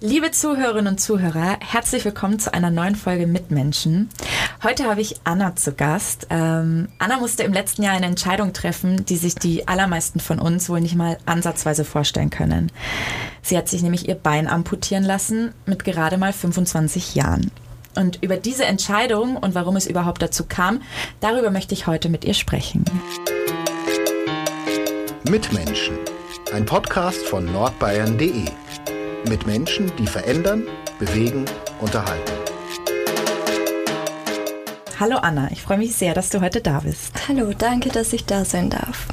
[0.00, 4.08] Liebe Zuhörerinnen und Zuhörer, herzlich willkommen zu einer neuen Folge Mitmenschen.
[4.62, 6.28] Heute habe ich Anna zu Gast.
[6.30, 10.68] Ähm, Anna musste im letzten Jahr eine Entscheidung treffen, die sich die allermeisten von uns
[10.68, 12.70] wohl nicht mal ansatzweise vorstellen können.
[13.42, 17.50] Sie hat sich nämlich ihr Bein amputieren lassen mit gerade mal 25 Jahren.
[17.96, 20.80] Und über diese Entscheidung und warum es überhaupt dazu kam,
[21.18, 22.84] darüber möchte ich heute mit ihr sprechen.
[25.28, 25.98] Mitmenschen,
[26.52, 28.44] ein Podcast von nordbayern.de
[29.26, 30.64] mit Menschen, die verändern,
[30.98, 31.44] bewegen,
[31.80, 32.32] unterhalten.
[35.00, 37.12] Hallo Anna, ich freue mich sehr, dass du heute da bist.
[37.28, 39.06] Hallo, danke, dass ich da sein darf.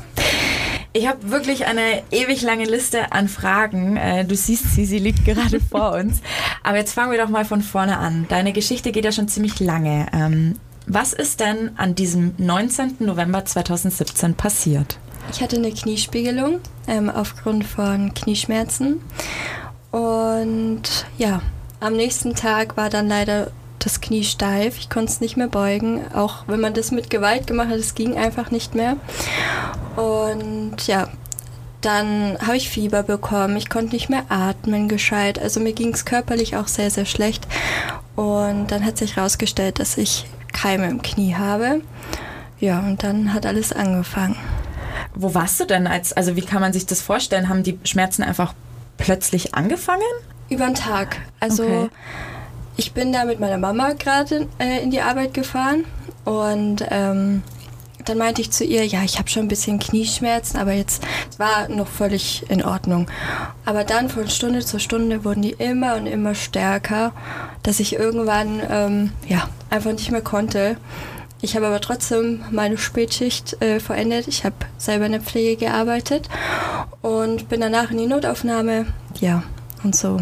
[0.94, 3.98] Ich habe wirklich eine ewig lange Liste an Fragen.
[3.98, 6.22] Äh, du siehst sie, sie liegt gerade vor uns.
[6.64, 8.26] Aber jetzt fangen wir doch mal von vorne an.
[8.30, 10.08] Deine Geschichte geht ja schon ziemlich lange.
[10.14, 10.56] Ähm,
[10.88, 12.96] was ist denn an diesem 19.
[13.00, 14.98] November 2017 passiert?
[15.32, 19.02] Ich hatte eine Kniespiegelung ähm, aufgrund von Knieschmerzen
[19.96, 21.42] und ja,
[21.80, 23.48] am nächsten Tag war dann leider
[23.80, 24.78] das Knie steif.
[24.78, 26.02] Ich konnte es nicht mehr beugen.
[26.14, 28.98] Auch wenn man das mit Gewalt gemacht hat, es ging einfach nicht mehr.
[29.96, 31.08] Und ja,
[31.80, 33.56] dann habe ich Fieber bekommen.
[33.56, 35.40] Ich konnte nicht mehr atmen gescheit.
[35.40, 37.48] Also mir ging es körperlich auch sehr, sehr schlecht.
[38.18, 41.80] Und dann hat sich herausgestellt, dass ich Keime im Knie habe.
[42.60, 44.36] Ja, und dann hat alles angefangen.
[45.14, 47.48] Wo warst du denn als, also wie kann man sich das vorstellen?
[47.48, 48.54] Haben die Schmerzen einfach
[48.98, 50.02] plötzlich angefangen?
[50.50, 51.18] Über den Tag.
[51.40, 51.90] Also okay.
[52.78, 55.86] ich bin da mit meiner Mama gerade äh, in die Arbeit gefahren
[56.24, 57.44] und ähm,
[58.06, 61.04] dann meinte ich zu ihr, ja, ich habe schon ein bisschen Knieschmerzen, aber jetzt
[61.38, 63.08] war noch völlig in Ordnung.
[63.66, 67.12] Aber dann von Stunde zu Stunde wurden die immer und immer stärker,
[67.64, 70.78] dass ich irgendwann ähm, ja einfach nicht mehr konnte.
[71.42, 74.28] Ich habe aber trotzdem meine Spätschicht äh, verendet.
[74.28, 76.30] Ich habe selber in der Pflege gearbeitet
[77.02, 78.88] und bin danach in die Notaufnahme.
[79.20, 79.44] Ja,
[79.84, 80.20] und so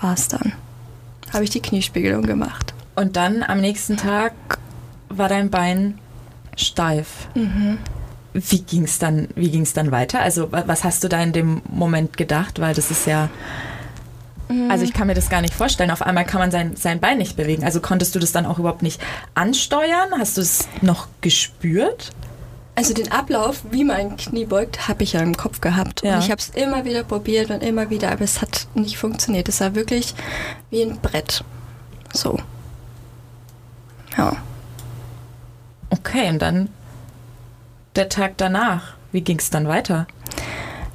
[0.00, 0.52] war es dann.
[1.32, 2.74] Habe ich die Kniespiegelung gemacht.
[2.96, 4.32] Und dann am nächsten Tag
[5.08, 5.98] war dein Bein
[6.56, 7.28] steif.
[7.34, 7.78] Mhm.
[8.32, 9.28] Wie ging es dann,
[9.74, 10.20] dann weiter?
[10.20, 12.60] Also was hast du da in dem Moment gedacht?
[12.60, 13.30] Weil das ist ja
[14.48, 14.70] Mhm.
[14.70, 15.90] Also ich kann mir das gar nicht vorstellen.
[15.90, 17.64] Auf einmal kann man sein, sein Bein nicht bewegen.
[17.64, 19.00] Also konntest du das dann auch überhaupt nicht
[19.34, 20.10] ansteuern?
[20.18, 22.12] Hast du es noch gespürt?
[22.74, 26.02] Also den Ablauf, wie mein Knie beugt, habe ich ja im Kopf gehabt.
[26.02, 26.14] Ja.
[26.14, 29.48] Und ich habe es immer wieder probiert und immer wieder, aber es hat nicht funktioniert.
[29.48, 30.14] Es war wirklich
[30.70, 31.42] wie ein Brett.
[32.12, 32.38] So.
[34.16, 34.36] Ja.
[35.90, 36.68] Okay, und dann
[37.96, 38.94] der Tag danach.
[39.10, 40.06] Wie ging es dann weiter?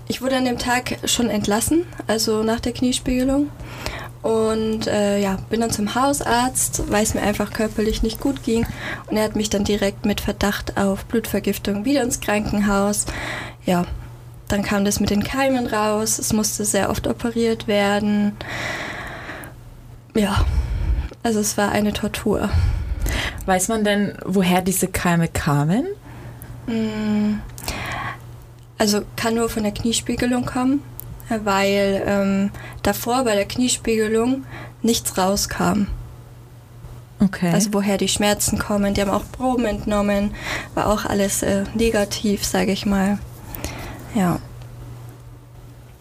[0.07, 3.49] Ich wurde an dem Tag schon entlassen, also nach der Kniespiegelung.
[4.21, 8.65] Und äh, ja, bin dann zum Hausarzt, weil es mir einfach körperlich nicht gut ging.
[9.07, 13.05] Und er hat mich dann direkt mit Verdacht auf Blutvergiftung wieder ins Krankenhaus.
[13.65, 13.85] Ja,
[14.47, 16.19] dann kam das mit den Keimen raus.
[16.19, 18.37] Es musste sehr oft operiert werden.
[20.15, 20.45] Ja,
[21.21, 22.49] also es war eine Tortur.
[23.45, 25.85] Weiß man denn, woher diese Keime kamen?
[26.67, 27.39] Mmh.
[28.77, 30.81] Also kann nur von der Kniespiegelung kommen,
[31.29, 32.51] weil ähm,
[32.81, 34.45] davor bei der Kniespiegelung
[34.81, 35.87] nichts rauskam.
[37.19, 37.51] Okay.
[37.53, 38.93] Also woher die Schmerzen kommen.
[38.93, 40.33] Die haben auch Proben entnommen,
[40.75, 43.17] war auch alles äh, negativ, sage ich mal.
[44.15, 44.39] Ja.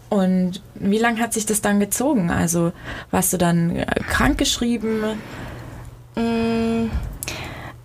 [0.09, 2.29] Und wie lange hat sich das dann gezogen?
[2.29, 2.71] Also
[3.09, 5.17] warst du dann äh, krankgeschrieben?
[6.15, 6.91] Mm,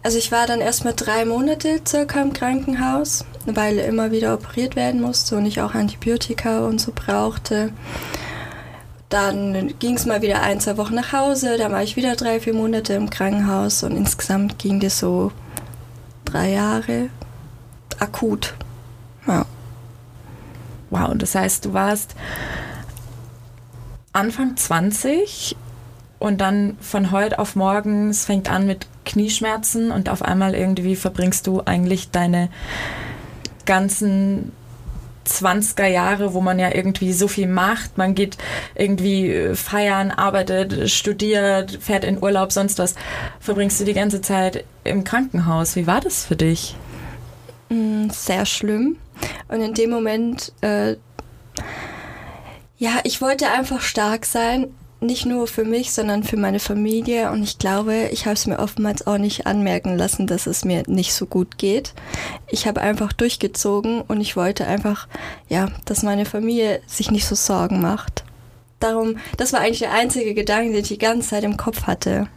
[0.02, 3.24] also ich war dann erstmal drei Monate circa im Krankenhaus
[3.56, 7.72] weil immer wieder operiert werden musste und ich auch Antibiotika und so brauchte.
[9.08, 12.40] Dann ging es mal wieder ein, zwei Wochen nach Hause, dann war ich wieder drei,
[12.40, 15.32] vier Monate im Krankenhaus und insgesamt ging das so
[16.24, 17.08] drei Jahre
[17.98, 18.54] akut.
[19.26, 19.46] Ja.
[20.90, 22.14] Wow, das heißt, du warst
[24.12, 25.56] Anfang 20
[26.18, 30.96] und dann von heute auf morgen, es fängt an mit Knieschmerzen und auf einmal irgendwie
[30.96, 32.48] verbringst du eigentlich deine
[33.68, 34.50] ganzen
[35.28, 37.98] 20er Jahre, wo man ja irgendwie so viel macht.
[37.98, 38.38] Man geht
[38.74, 42.94] irgendwie äh, feiern, arbeitet, studiert, fährt in Urlaub, sonst was.
[43.38, 45.76] Verbringst du die ganze Zeit im Krankenhaus.
[45.76, 46.74] Wie war das für dich?
[47.68, 48.96] Mm, sehr schlimm.
[49.48, 50.96] Und in dem Moment, äh,
[52.78, 54.68] ja, ich wollte einfach stark sein
[55.00, 57.30] nicht nur für mich, sondern für meine Familie.
[57.30, 60.82] Und ich glaube, ich habe es mir oftmals auch nicht anmerken lassen, dass es mir
[60.86, 61.94] nicht so gut geht.
[62.48, 65.06] Ich habe einfach durchgezogen und ich wollte einfach,
[65.48, 68.24] ja, dass meine Familie sich nicht so Sorgen macht.
[68.80, 72.28] Darum, das war eigentlich der einzige Gedanke, den ich die ganze Zeit im Kopf hatte.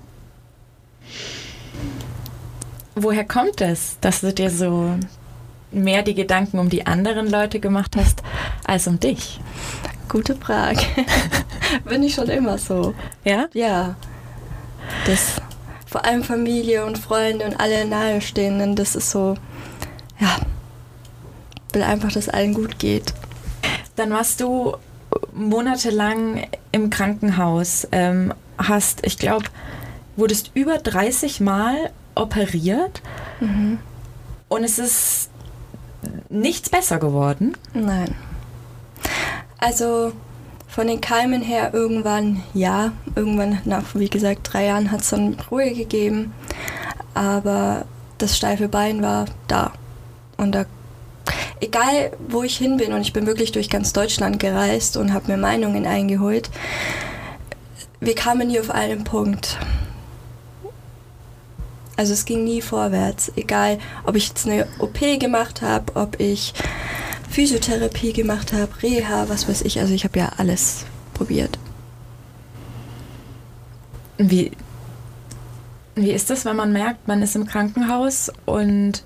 [2.95, 4.97] Woher kommt es, dass du dir so
[5.71, 8.21] mehr die Gedanken um die anderen Leute gemacht hast
[8.65, 9.39] als um dich?
[10.09, 10.81] Gute Frage.
[11.85, 12.93] bin ich schon immer so.
[13.23, 13.47] Ja?
[13.53, 13.95] Ja.
[15.05, 15.41] Das,
[15.85, 19.35] vor allem Familie und Freunde und alle Nahestehenden, das ist so,
[20.19, 20.37] ja,
[21.73, 23.13] will einfach, dass allen gut geht.
[23.95, 24.75] Dann warst du
[25.33, 29.45] monatelang im Krankenhaus, ähm, hast, ich glaube,
[30.15, 33.01] wurdest über 30 Mal operiert
[33.39, 33.79] mhm.
[34.49, 35.29] und es ist
[36.29, 37.55] nichts besser geworden.
[37.73, 38.15] Nein.
[39.57, 40.13] Also
[40.71, 45.35] von den Keimen her irgendwann ja, irgendwann nach, wie gesagt, drei Jahren hat es dann
[45.51, 46.33] Ruhe gegeben,
[47.13, 47.83] aber
[48.17, 49.73] das steife Bein war da.
[50.37, 50.65] Und da,
[51.59, 55.29] egal wo ich hin bin, und ich bin wirklich durch ganz Deutschland gereist und habe
[55.29, 56.49] mir Meinungen eingeholt,
[57.99, 59.57] wir kamen nie auf einen Punkt.
[61.97, 66.53] Also es ging nie vorwärts, egal ob ich jetzt eine OP gemacht habe, ob ich
[67.31, 69.79] Physiotherapie gemacht habe, Reha, was weiß ich.
[69.79, 71.57] Also ich habe ja alles probiert.
[74.17, 74.51] Wie,
[75.95, 79.03] wie ist das, wenn man merkt, man ist im Krankenhaus und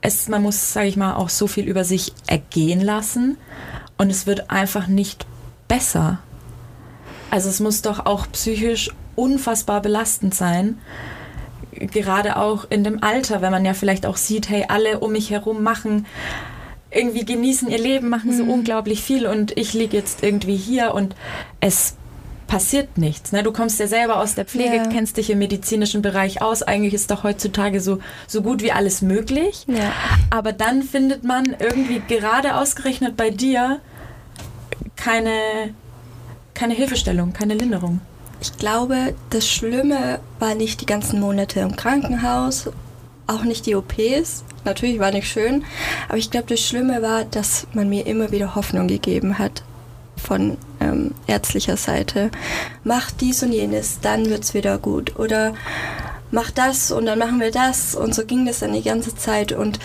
[0.00, 3.36] es, man muss, sage ich mal, auch so viel über sich ergehen lassen
[3.98, 5.26] und es wird einfach nicht
[5.68, 6.20] besser.
[7.30, 10.78] Also es muss doch auch psychisch unfassbar belastend sein.
[11.72, 15.30] Gerade auch in dem Alter, wenn man ja vielleicht auch sieht, hey, alle um mich
[15.30, 16.06] herum machen
[16.94, 18.50] irgendwie genießen ihr Leben, machen so mhm.
[18.50, 21.14] unglaublich viel und ich liege jetzt irgendwie hier und
[21.60, 21.96] es
[22.46, 23.32] passiert nichts.
[23.32, 23.42] Ne?
[23.42, 24.86] Du kommst ja selber aus der Pflege, ja.
[24.86, 26.62] kennst dich im medizinischen Bereich aus.
[26.62, 29.64] Eigentlich ist doch heutzutage so, so gut wie alles möglich.
[29.68, 29.90] Ja.
[30.28, 33.80] Aber dann findet man irgendwie gerade ausgerechnet bei dir
[34.96, 35.32] keine,
[36.52, 38.02] keine Hilfestellung, keine Linderung.
[38.42, 42.68] Ich glaube, das Schlimme war nicht die ganzen Monate im Krankenhaus,
[43.34, 45.64] auch nicht die OPs, natürlich war nicht schön,
[46.08, 49.62] aber ich glaube, das Schlimme war, dass man mir immer wieder Hoffnung gegeben hat
[50.16, 52.30] von ähm, ärztlicher Seite.
[52.84, 55.18] Mach dies und jenes, dann wird es wieder gut.
[55.18, 55.54] Oder
[56.30, 57.94] mach das und dann machen wir das.
[57.94, 59.52] Und so ging das dann die ganze Zeit.
[59.52, 59.78] Und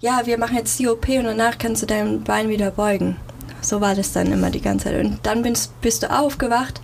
[0.00, 3.16] ja, wir machen jetzt die OP und danach kannst du dein Bein wieder beugen.
[3.62, 5.04] So war das dann immer die ganze Zeit.
[5.04, 6.80] Und dann bist, bist du aufgewacht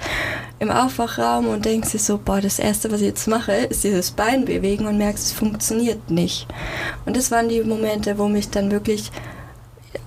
[0.60, 4.12] im Aufwachraum und denkst dir so, boah, das Erste, was ich jetzt mache, ist dieses
[4.12, 6.46] Bein bewegen und merkst, es funktioniert nicht.
[7.04, 9.10] Und das waren die Momente, wo mich dann wirklich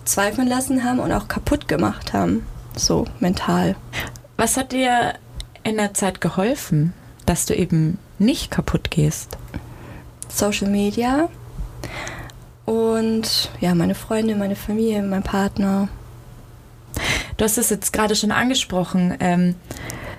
[0.05, 2.45] zweifeln lassen haben und auch kaputt gemacht haben,
[2.75, 3.75] so mental.
[4.37, 5.13] Was hat dir
[5.63, 6.93] in der Zeit geholfen,
[7.25, 9.37] dass du eben nicht kaputt gehst?
[10.29, 11.29] Social Media
[12.65, 15.89] und ja, meine Freunde, meine Familie, mein Partner.
[17.41, 19.17] Du hast es jetzt gerade schon angesprochen.
[19.19, 19.55] Ähm,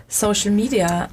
[0.09, 1.07] Social Media.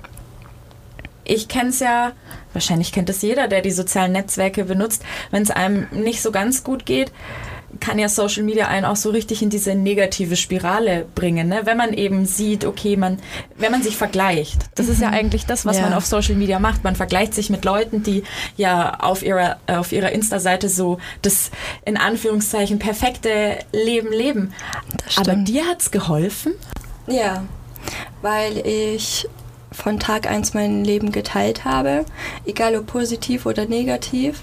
[1.24, 2.14] Ich kenne es ja,
[2.52, 5.04] wahrscheinlich kennt es jeder, der die sozialen Netzwerke benutzt.
[5.30, 7.12] Wenn es einem nicht so ganz gut geht,
[7.80, 11.62] kann ja Social Media einen auch so richtig in diese negative Spirale bringen, ne?
[11.66, 13.19] wenn man eben sieht, okay, man,
[13.57, 14.57] wenn man sich vergleicht.
[14.75, 14.92] Das mhm.
[14.94, 15.13] ist ja mhm.
[15.13, 15.83] eigentlich das, was ja.
[15.83, 16.83] man auf Social Media macht.
[16.83, 18.24] Man vergleicht sich mit Leuten, die
[18.57, 21.51] ja auf ihrer, auf ihrer Insta-Seite so das
[21.86, 24.54] in Anführungszeichen perfekte Leben leben.
[25.15, 26.54] Aber dir hat es geholfen?
[27.07, 27.44] Ja,
[28.22, 29.27] weil ich
[29.71, 32.06] von Tag 1 mein Leben geteilt habe,
[32.45, 34.42] egal ob positiv oder negativ.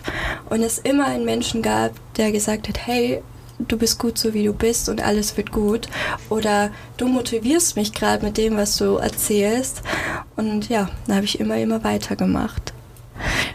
[0.49, 3.23] Und es immer einen Menschen gab, der gesagt hat, hey,
[3.59, 5.89] du bist gut so wie du bist und alles wird gut.
[6.29, 9.83] Oder du motivierst mich gerade mit dem, was du erzählst.
[10.37, 12.73] Und ja, da habe ich immer, immer weitergemacht.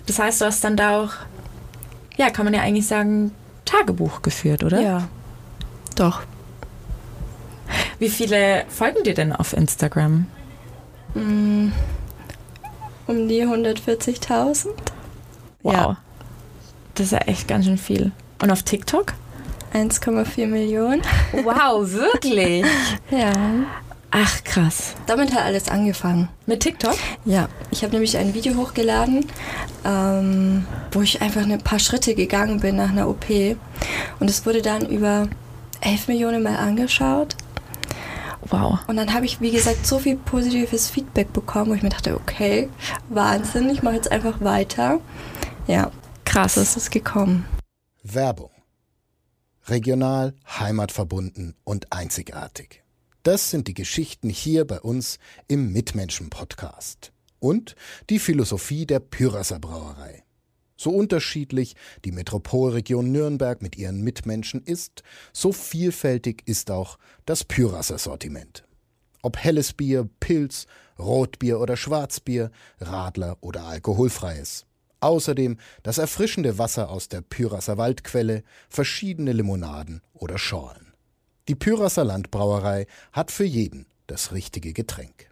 [0.07, 1.11] Das heißt, du hast dann da auch,
[2.17, 3.31] ja, kann man ja eigentlich sagen,
[3.65, 4.81] Tagebuch geführt, oder?
[4.81, 5.07] Ja,
[5.95, 6.21] doch.
[7.99, 10.25] Wie viele folgen dir denn auf Instagram?
[11.13, 11.71] Mm,
[13.07, 14.67] um die 140.000.
[15.63, 15.73] Wow.
[15.73, 15.97] Ja.
[16.95, 18.11] Das ist ja echt ganz schön viel.
[18.41, 19.13] Und auf TikTok?
[19.73, 21.01] 1,4 Millionen.
[21.43, 22.65] Wow, wirklich?
[23.09, 23.31] ja.
[24.13, 24.95] Ach, krass.
[25.07, 26.27] Damit hat alles angefangen.
[26.45, 26.97] Mit TikTok?
[27.23, 27.47] Ja.
[27.71, 29.25] Ich habe nämlich ein Video hochgeladen,
[29.85, 33.29] ähm, wo ich einfach ein paar Schritte gegangen bin nach einer OP.
[34.19, 35.29] Und es wurde dann über
[35.79, 37.37] 11 Millionen Mal angeschaut.
[38.49, 38.79] Wow.
[38.87, 42.15] Und dann habe ich, wie gesagt, so viel positives Feedback bekommen, wo ich mir dachte,
[42.15, 42.69] okay,
[43.09, 44.99] Wahnsinn, ich mache jetzt einfach weiter.
[45.67, 45.91] Ja,
[46.25, 47.45] krass ist es gekommen.
[48.03, 48.51] Werbung.
[49.67, 52.83] Regional, heimatverbunden und einzigartig.
[53.23, 57.11] Das sind die Geschichten hier bei uns im Mitmenschen-Podcast.
[57.39, 57.75] Und
[58.09, 60.20] die Philosophie der Pyrasser Brauerei.
[60.81, 66.97] So unterschiedlich die Metropolregion Nürnberg mit ihren Mitmenschen ist, so vielfältig ist auch
[67.27, 68.63] das Pyrasser Sortiment.
[69.21, 70.65] Ob helles Bier, Pilz,
[70.97, 74.65] Rotbier oder Schwarzbier, Radler oder alkoholfreies.
[75.01, 80.93] Außerdem das erfrischende Wasser aus der Pyrasser Waldquelle, verschiedene Limonaden oder Schorlen.
[81.47, 85.29] Die Pyrasser Landbrauerei hat für jeden das richtige Getränk.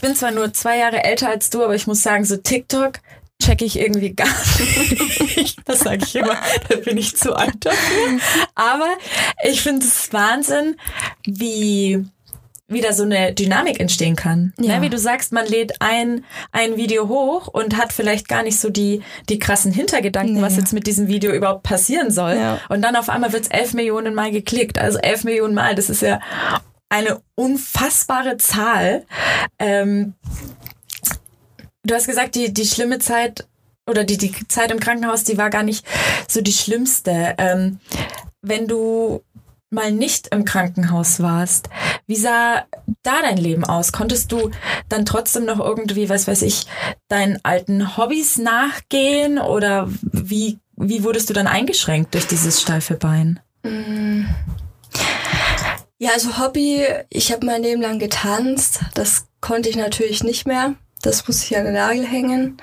[0.00, 3.00] bin zwar nur zwei Jahre älter als du, aber ich muss sagen, so TikTok
[3.42, 4.28] checke ich irgendwie gar
[5.36, 5.58] nicht.
[5.64, 6.36] Das sage ich immer,
[6.68, 8.18] da bin ich zu alt dafür.
[8.54, 8.88] Aber
[9.44, 10.76] ich finde es Wahnsinn,
[11.24, 12.04] wie
[12.68, 14.52] wieder so eine Dynamik entstehen kann.
[14.58, 14.76] Ja.
[14.76, 18.58] Ne, wie du sagst, man lädt ein, ein Video hoch und hat vielleicht gar nicht
[18.58, 20.42] so die, die krassen Hintergedanken, nee.
[20.42, 22.36] was jetzt mit diesem Video überhaupt passieren soll.
[22.36, 22.60] Ja.
[22.68, 24.78] Und dann auf einmal wird es elf Millionen Mal geklickt.
[24.78, 26.20] Also elf Millionen Mal, das ist ja
[26.88, 29.04] eine unfassbare Zahl.
[29.58, 30.14] Ähm,
[31.84, 33.46] du hast gesagt, die, die schlimme Zeit
[33.86, 35.84] oder die, die Zeit im Krankenhaus, die war gar nicht
[36.28, 37.34] so die schlimmste.
[37.38, 37.80] Ähm,
[38.40, 39.22] wenn du
[39.70, 41.68] mal nicht im Krankenhaus warst,
[42.06, 42.64] wie sah
[43.02, 43.90] da dein Leben aus?
[43.90, 44.50] Konntest du
[44.88, 46.66] dann trotzdem noch irgendwie, was weiß ich,
[47.08, 53.40] deinen alten Hobbys nachgehen oder wie, wie wurdest du dann eingeschränkt durch dieses steife Bein?
[55.98, 58.80] Ja, also Hobby, ich habe mein Leben lang getanzt.
[58.94, 60.74] Das konnte ich natürlich nicht mehr.
[61.02, 62.56] Das musste ich an den Nagel hängen.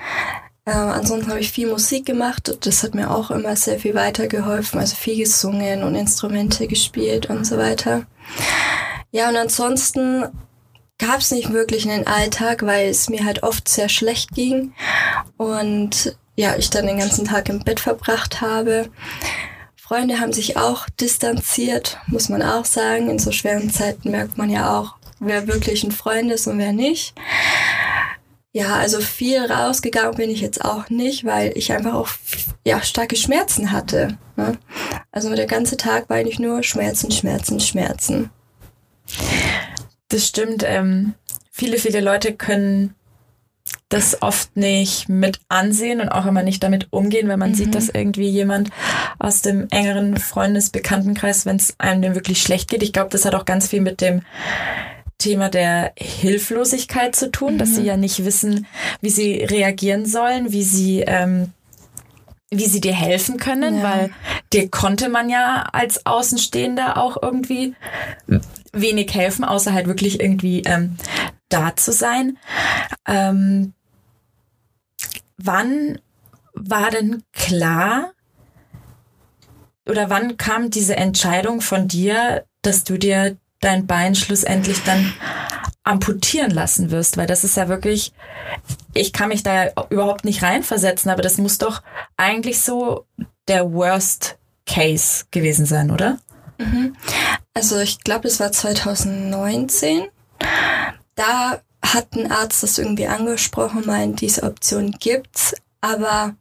[0.64, 2.56] Äh, ansonsten habe ich viel Musik gemacht.
[2.60, 4.80] Das hat mir auch immer sehr viel weitergeholfen.
[4.80, 8.06] Also viel gesungen und Instrumente gespielt und so weiter.
[9.12, 10.24] Ja, und ansonsten
[10.98, 14.74] gab es nicht wirklich einen Alltag, weil es mir halt oft sehr schlecht ging
[15.36, 18.90] und ja, ich dann den ganzen Tag im Bett verbracht habe.
[19.76, 23.10] Freunde haben sich auch distanziert, muss man auch sagen.
[23.10, 26.72] In so schweren Zeiten merkt man ja auch, wer wirklich ein Freund ist und wer
[26.72, 27.14] nicht.
[28.52, 32.08] Ja, also viel rausgegangen bin ich jetzt auch nicht, weil ich einfach auch
[32.64, 34.18] ja, starke Schmerzen hatte.
[34.36, 34.58] Ne?
[35.12, 38.30] Also der ganze Tag war eigentlich nur Schmerzen, Schmerzen, Schmerzen.
[40.08, 40.64] Das stimmt.
[40.66, 41.14] Ähm,
[41.52, 42.94] viele, viele Leute können
[43.88, 47.54] das oft nicht mit ansehen und auch immer nicht damit umgehen, wenn man mhm.
[47.54, 48.70] sieht, dass irgendwie jemand
[49.18, 52.82] aus dem engeren Freundesbekanntenkreis, wenn es einem dem wirklich schlecht geht.
[52.82, 54.22] Ich glaube, das hat auch ganz viel mit dem
[55.20, 57.58] Thema der Hilflosigkeit zu tun, mhm.
[57.58, 57.86] dass sie mhm.
[57.86, 58.66] ja nicht wissen,
[59.00, 61.52] wie sie reagieren sollen, wie sie ähm,
[62.50, 63.82] wie sie dir helfen können, ja.
[63.82, 64.10] weil
[64.52, 67.76] dir konnte man ja als Außenstehender auch irgendwie
[68.72, 70.96] wenig helfen, außer halt wirklich irgendwie ähm,
[71.48, 72.38] da zu sein.
[73.06, 73.72] Ähm,
[75.36, 76.00] wann
[76.54, 78.12] war denn klar
[79.88, 85.12] oder wann kam diese Entscheidung von dir, dass du dir dein Bein schlussendlich dann
[85.82, 88.12] amputieren lassen wirst, weil das ist ja wirklich,
[88.94, 91.82] ich kann mich da überhaupt nicht reinversetzen, aber das muss doch
[92.16, 93.06] eigentlich so
[93.48, 96.18] der Worst Case gewesen sein, oder?
[96.58, 96.96] Mhm.
[97.54, 100.08] Also ich glaube, es war 2019.
[101.14, 106.34] Da hat ein Arzt das irgendwie angesprochen, meint, diese Option gibt's, aber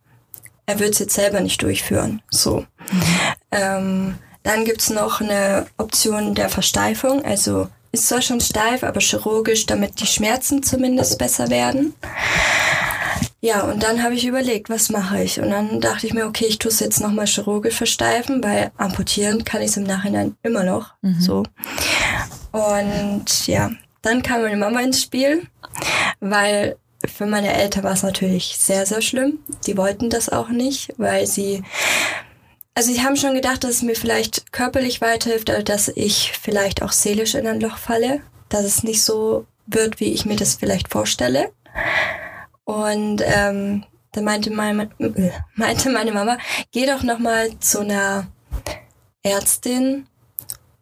[0.65, 2.21] er wird es jetzt selber nicht durchführen.
[2.29, 2.65] So.
[2.91, 3.03] Mhm.
[3.51, 9.65] Ähm, dann gibt's noch eine Option der Versteifung, also ist zwar schon steif, aber chirurgisch,
[9.65, 11.93] damit die Schmerzen zumindest besser werden.
[13.41, 15.39] Ja, und dann habe ich überlegt, was mache ich?
[15.39, 19.45] Und dann dachte ich mir, okay, ich tue es jetzt nochmal chirurgisch versteifen, weil amputieren
[19.45, 20.93] kann ich es im Nachhinein immer noch.
[21.01, 21.21] Mhm.
[21.21, 21.43] So.
[22.51, 25.47] Und ja, dann kam meine Mama ins Spiel,
[26.19, 26.75] weil
[27.07, 29.39] für meine Eltern war es natürlich sehr, sehr schlimm.
[29.65, 31.63] Die wollten das auch nicht, weil sie
[32.79, 36.81] also sie haben schon gedacht, dass es mir vielleicht körperlich weiterhilft, aber dass ich vielleicht
[36.81, 40.55] auch seelisch in ein Loch falle, dass es nicht so wird, wie ich mir das
[40.55, 41.51] vielleicht vorstelle.
[42.63, 43.83] Und ähm,
[44.13, 44.89] da meinte meine,
[45.55, 46.37] meinte meine Mama,
[46.71, 48.27] geh doch noch mal zu einer
[49.23, 50.07] Ärztin.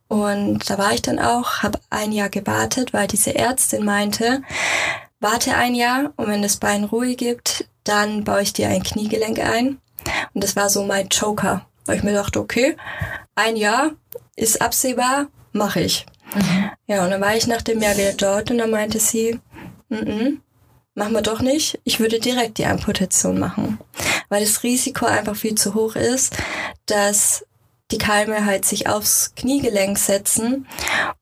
[0.08, 4.44] Und da war ich dann auch, habe ein Jahr gewartet, weil diese Ärztin meinte,
[5.20, 9.39] warte ein Jahr und wenn das Bein Ruhe gibt, dann baue ich dir ein Kniegelenk
[9.39, 9.82] ein.
[10.36, 11.67] Und das war so mein Joker.
[11.88, 12.77] Weil ich mir dachte, okay,
[13.36, 13.91] ein Jahr
[14.36, 16.06] ist absehbar, mache ich.
[16.36, 16.72] Mhm.
[16.88, 19.39] Ja, und dann war ich nach dem Jahr wieder dort und dann meinte sie,
[19.89, 20.38] n -n,
[20.96, 23.79] machen wir doch nicht, ich würde direkt die Amputation machen.
[24.29, 26.36] Weil das Risiko einfach viel zu hoch ist,
[26.86, 27.46] dass
[27.91, 30.67] die Keime halt sich aufs Kniegelenk setzen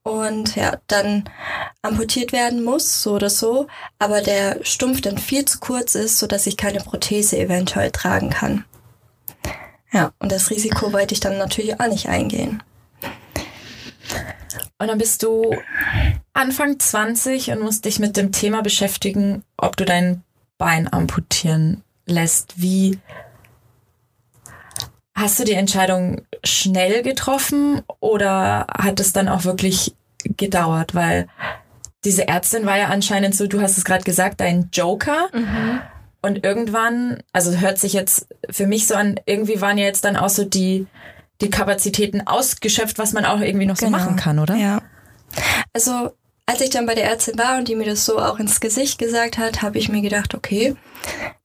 [0.02, 1.30] und ja, dann
[1.84, 3.68] amputiert werden muss, so oder so,
[4.00, 8.32] aber der Stumpf dann viel zu kurz ist, so dass ich keine Prothese eventuell tragen
[8.32, 8.66] kann.
[9.96, 12.62] Ja, und das Risiko wollte ich dann natürlich auch nicht eingehen.
[14.78, 15.56] Und dann bist du
[16.34, 20.22] Anfang 20 und musst dich mit dem Thema beschäftigen, ob du dein
[20.58, 22.62] Bein amputieren lässt.
[22.62, 23.00] Wie
[25.16, 30.94] hast du die Entscheidung schnell getroffen oder hat es dann auch wirklich gedauert?
[30.94, 31.30] Weil
[32.04, 35.30] diese Ärztin war ja anscheinend so, du hast es gerade gesagt, dein Joker.
[35.32, 35.80] Mhm.
[36.26, 40.18] Und irgendwann, also hört sich jetzt für mich so an, irgendwie waren ja jetzt dann
[40.18, 40.88] auch so die,
[41.40, 43.98] die Kapazitäten ausgeschöpft, was man auch irgendwie noch genau.
[43.98, 44.56] so machen kann, oder?
[44.56, 44.82] Ja.
[45.74, 46.12] Also
[46.48, 48.98] als ich dann bei der Ärztin war und die mir das so auch ins Gesicht
[48.98, 50.76] gesagt hat, habe ich mir gedacht, okay,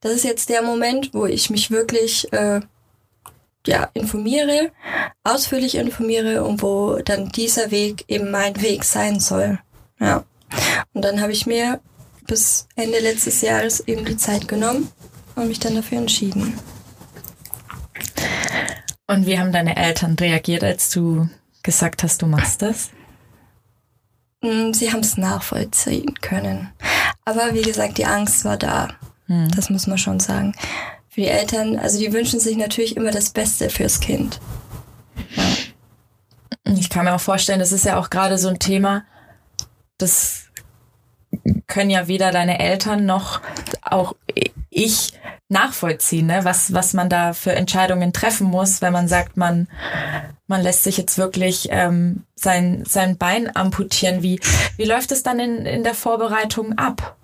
[0.00, 2.60] das ist jetzt der Moment, wo ich mich wirklich äh,
[3.66, 4.70] ja, informiere,
[5.24, 9.58] ausführlich informiere und wo dann dieser Weg eben mein Weg sein soll.
[9.98, 10.24] Ja.
[10.94, 11.80] Und dann habe ich mir
[12.26, 14.90] bis Ende letztes Jahres eben die Zeit genommen
[15.36, 16.54] und mich dann dafür entschieden.
[19.06, 21.28] Und wie haben deine Eltern reagiert, als du
[21.62, 22.90] gesagt hast, du machst das?
[24.42, 26.70] Mm, sie haben es nachvollziehen können.
[27.24, 28.88] Aber wie gesagt, die Angst war da.
[29.26, 29.50] Hm.
[29.54, 30.54] Das muss man schon sagen.
[31.08, 34.40] Für die Eltern, also die wünschen sich natürlich immer das Beste fürs Kind.
[35.34, 35.44] Ja.
[36.74, 39.04] Ich kann mir auch vorstellen, das ist ja auch gerade so ein Thema,
[39.98, 40.39] das
[41.70, 43.40] können ja weder deine Eltern noch
[43.80, 44.14] auch
[44.68, 45.14] ich
[45.48, 46.40] nachvollziehen, ne?
[46.44, 49.68] was, was man da für Entscheidungen treffen muss, wenn man sagt, man,
[50.46, 54.22] man lässt sich jetzt wirklich ähm, sein, sein Bein amputieren.
[54.22, 54.40] Wie,
[54.76, 57.16] wie läuft es dann in, in der Vorbereitung ab?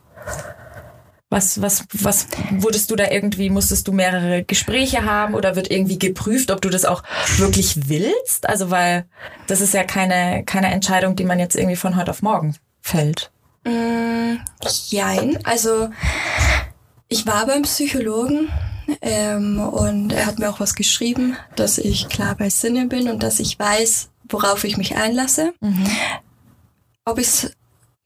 [1.28, 5.98] Was, was, was wurdest du da irgendwie, musstest du mehrere Gespräche haben oder wird irgendwie
[5.98, 7.02] geprüft, ob du das auch
[7.36, 8.48] wirklich willst?
[8.48, 9.06] Also, weil
[9.46, 13.30] das ist ja keine, keine Entscheidung, die man jetzt irgendwie von heute auf morgen fällt.
[13.66, 14.38] Mm,
[14.88, 15.44] jein.
[15.44, 15.90] Also
[17.08, 18.48] ich war beim Psychologen
[19.00, 23.22] ähm, und er hat mir auch was geschrieben, dass ich klar bei Sinne bin und
[23.22, 25.52] dass ich weiß, worauf ich mich einlasse.
[25.60, 25.86] Mhm.
[27.04, 27.52] Ob ich es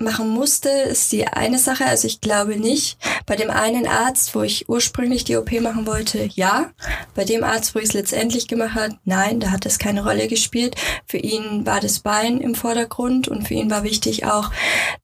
[0.01, 1.85] machen musste, ist die eine Sache.
[1.85, 2.99] Also ich glaube nicht.
[3.27, 6.71] Bei dem einen Arzt, wo ich ursprünglich die OP machen wollte, ja.
[7.15, 10.29] Bei dem Arzt, wo ich es letztendlich gemacht habe, nein, da hat es keine Rolle
[10.29, 10.77] gespielt.
[11.07, 14.51] Für ihn war das Bein im Vordergrund und für ihn war wichtig auch,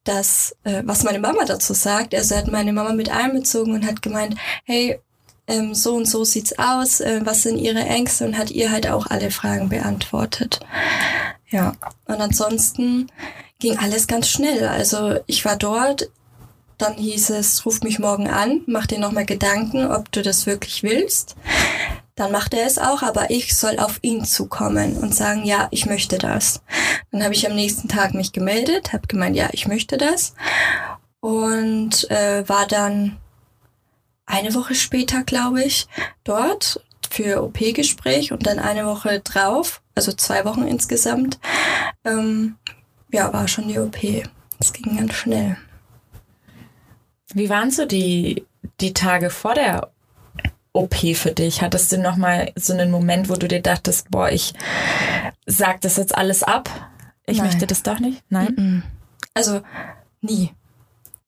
[0.05, 2.15] dass, äh, was meine Mama dazu sagt.
[2.15, 5.00] Also er hat meine Mama mit einbezogen und hat gemeint, hey,
[5.49, 8.88] ähm, so und so sieht's aus, äh, was sind ihre Ängste und hat ihr halt
[8.88, 10.61] auch alle Fragen beantwortet.
[11.49, 11.75] Ja,
[12.07, 13.07] und ansonsten
[13.59, 14.67] ging alles ganz schnell.
[14.67, 16.11] Also ich war dort,
[16.79, 20.83] dann hieß es, ruf mich morgen an, mach dir nochmal Gedanken, ob du das wirklich
[20.83, 21.37] willst.
[22.15, 25.85] Dann macht er es auch, aber ich soll auf ihn zukommen und sagen, ja, ich
[25.87, 26.63] möchte das.
[27.11, 30.35] Dann habe ich am nächsten Tag mich gemeldet, habe gemeint, ja, ich möchte das
[31.21, 33.17] und äh, war dann
[34.26, 35.87] eine Woche später, glaube ich,
[36.25, 36.80] dort
[37.11, 41.39] für OP-Gespräch und dann eine Woche drauf, also zwei Wochen insgesamt,
[42.04, 42.57] ähm,
[43.10, 43.97] ja, war schon die OP.
[44.58, 45.56] Das ging ganz schnell.
[47.34, 48.47] Wie waren so die,
[48.80, 49.90] die Tage vor der
[50.73, 51.62] OP für dich?
[51.62, 54.54] Hattest du nochmal so einen Moment, wo du dir dachtest, boah, ich
[55.47, 56.71] sag das jetzt alles ab?
[57.26, 57.47] Ich Nein.
[57.47, 58.23] möchte das doch nicht?
[58.28, 58.82] Nein?
[59.34, 59.60] Also
[60.21, 60.52] nie.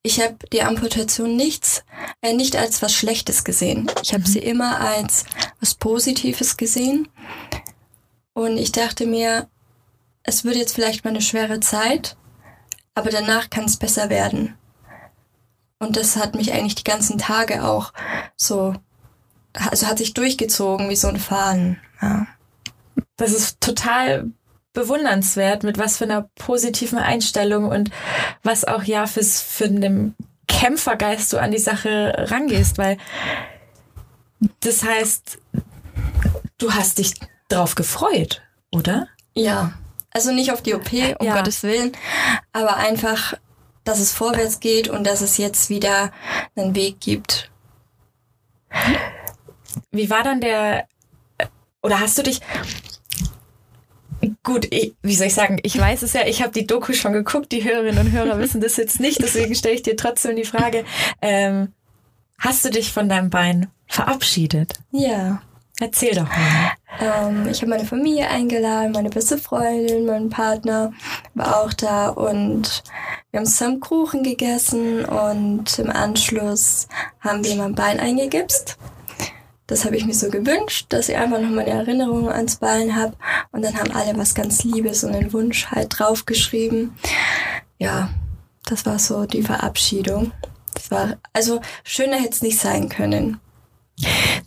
[0.03, 1.85] Ich habe die Amputation nichts,
[2.23, 3.91] äh, nicht als was Schlechtes gesehen.
[4.03, 4.27] Ich habe mhm.
[4.27, 5.25] sie immer als
[5.61, 7.09] was Positives gesehen.
[8.33, 9.49] Und ich dachte mir,
[10.29, 12.17] es wird jetzt vielleicht mal eine schwere Zeit,
[12.95, 14.55] aber danach kann es besser werden.
[15.79, 17.95] Und das hat mich eigentlich die ganzen Tage auch
[18.37, 18.75] so,
[19.55, 21.81] also hat sich durchgezogen wie so ein Faden.
[22.03, 22.27] Ja.
[23.17, 24.27] Das ist total
[24.75, 27.91] bewundernswert, mit was für einer positiven Einstellung und
[28.43, 30.15] was auch ja fürs, für einen
[30.47, 32.99] Kämpfergeist du an die Sache rangehst, weil
[34.61, 35.39] das heißt,
[36.59, 37.15] du hast dich
[37.49, 39.09] drauf gefreut, oder?
[39.35, 39.73] Ja,
[40.19, 41.37] also nicht auf die OP, um ja.
[41.37, 41.93] Gottes Willen,
[42.53, 43.35] aber einfach,
[43.85, 46.11] dass es vorwärts geht und dass es jetzt wieder
[46.57, 47.53] einen Weg gibt.
[49.93, 50.89] Wie war dann der,
[51.83, 52.41] oder hast du dich,
[54.43, 57.13] Gut, ich, wie soll ich sagen, ich weiß es ja, ich habe die Doku schon
[57.13, 60.45] geguckt, die Hörerinnen und Hörer wissen das jetzt nicht, deswegen stelle ich dir trotzdem die
[60.45, 60.85] Frage,
[61.23, 61.73] ähm,
[62.37, 64.73] hast du dich von deinem Bein verabschiedet?
[64.91, 65.41] Ja.
[65.79, 66.73] Erzähl doch mal.
[67.01, 70.93] Ähm, ich habe meine Familie eingeladen, meine beste Freundin, mein Partner
[71.35, 72.83] war auch da und
[73.31, 76.89] wir haben zusammen Kuchen gegessen und im Anschluss
[77.21, 78.79] haben wir mein Bein eingegipst.
[79.69, 83.15] Das habe ich mir so gewünscht, dass ich einfach noch meine Erinnerungen ans Bein habe.
[83.53, 86.97] Und dann haben alle was ganz Liebes und einen Wunsch halt draufgeschrieben.
[87.79, 88.09] Ja,
[88.65, 90.33] das war so die Verabschiedung.
[90.73, 93.41] Das war, also schöner hätte es nicht sein können.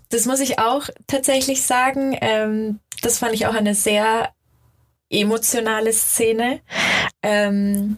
[0.09, 2.17] Das muss ich auch tatsächlich sagen.
[2.21, 4.29] Ähm, das fand ich auch eine sehr
[5.09, 6.61] emotionale Szene.
[7.21, 7.97] Ähm,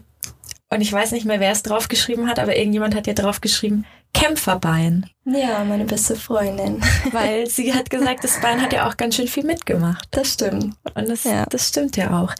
[0.70, 5.10] und ich weiß nicht mehr, wer es draufgeschrieben hat, aber irgendjemand hat ja draufgeschrieben, Kämpferbein.
[5.24, 6.80] Ja, meine beste Freundin.
[7.12, 10.08] Weil sie hat gesagt, das Bein hat ja auch ganz schön viel mitgemacht.
[10.12, 10.74] Das stimmt.
[10.94, 11.46] Und das, ja.
[11.46, 12.34] das stimmt ja auch.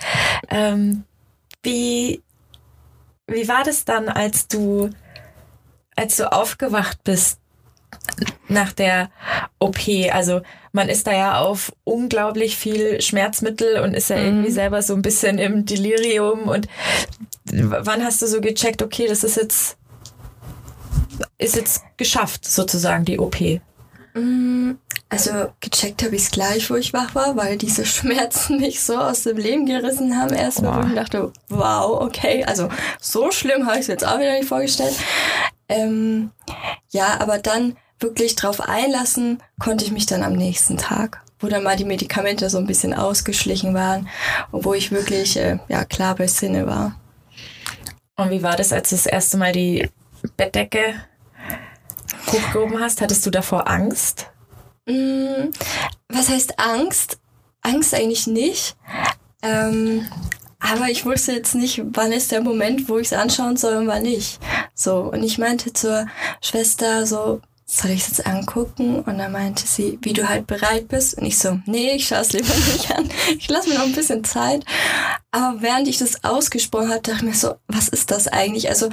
[0.50, 1.05] Ähm,
[1.62, 2.22] wie,
[3.27, 4.90] wie war das dann, als du,
[5.96, 7.40] als du aufgewacht bist
[8.48, 9.11] nach der
[9.59, 9.78] OP?
[10.12, 14.24] Also man ist da ja auf unglaublich viel Schmerzmittel und ist ja mhm.
[14.24, 16.48] irgendwie selber so ein bisschen im Delirium.
[16.48, 16.66] Und
[17.52, 19.76] wann hast du so gecheckt, okay, das ist jetzt,
[21.38, 23.40] ist jetzt geschafft, sozusagen, die OP?
[24.14, 24.72] Mm,
[25.09, 25.30] also
[25.61, 29.22] gecheckt habe ich es gleich, wo ich wach war, weil diese Schmerzen mich so aus
[29.22, 30.35] dem Leben gerissen haben.
[30.35, 32.68] Erstmal, wo ich dachte, wow, okay, also
[33.00, 34.94] so schlimm habe ich es jetzt auch wieder nicht vorgestellt.
[35.68, 36.30] Ähm,
[36.90, 41.64] ja, aber dann wirklich drauf einlassen konnte ich mich dann am nächsten Tag, wo dann
[41.64, 44.09] mal die Medikamente so ein bisschen ausgeschlichen waren
[44.53, 47.01] und wo ich wirklich äh, ja klar bei Sinne war.
[48.17, 49.90] Und wie war das, als du das erste Mal die
[50.37, 50.95] Bettdecke
[52.29, 53.01] hochgehoben hast?
[53.01, 54.31] Hattest du davor Angst?
[54.87, 55.51] Mm,
[56.09, 57.19] was heißt Angst?
[57.62, 58.77] Angst eigentlich nicht.
[59.43, 60.07] Ähm,
[60.61, 63.87] aber ich wusste jetzt nicht, wann ist der Moment, wo ich es anschauen soll und
[63.87, 64.38] wann nicht.
[64.75, 66.07] So, und ich meinte zur
[66.40, 69.00] Schwester so, soll ich es jetzt angucken?
[69.00, 71.16] Und dann meinte sie, wie du halt bereit bist.
[71.16, 73.09] Und ich so, nee, ich schaue es lieber nicht an.
[73.38, 74.64] Ich lasse mir noch ein bisschen Zeit.
[75.31, 78.68] Aber während ich das ausgesprochen habe, dachte ich mir so, was ist das eigentlich?
[78.68, 78.90] Also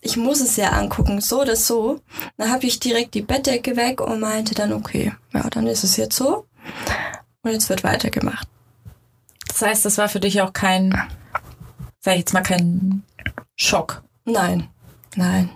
[0.00, 2.00] ich muss es ja angucken, so oder so.
[2.36, 5.96] Dann habe ich direkt die Bettdecke weg und meinte dann, okay, ja, dann ist es
[5.96, 6.46] jetzt so.
[7.42, 8.48] Und jetzt wird weitergemacht.
[9.48, 10.90] Das heißt, das war für dich auch kein,
[12.00, 13.02] sag ich jetzt mal, kein
[13.56, 14.02] Schock.
[14.24, 14.68] Nein,
[15.14, 15.50] nein.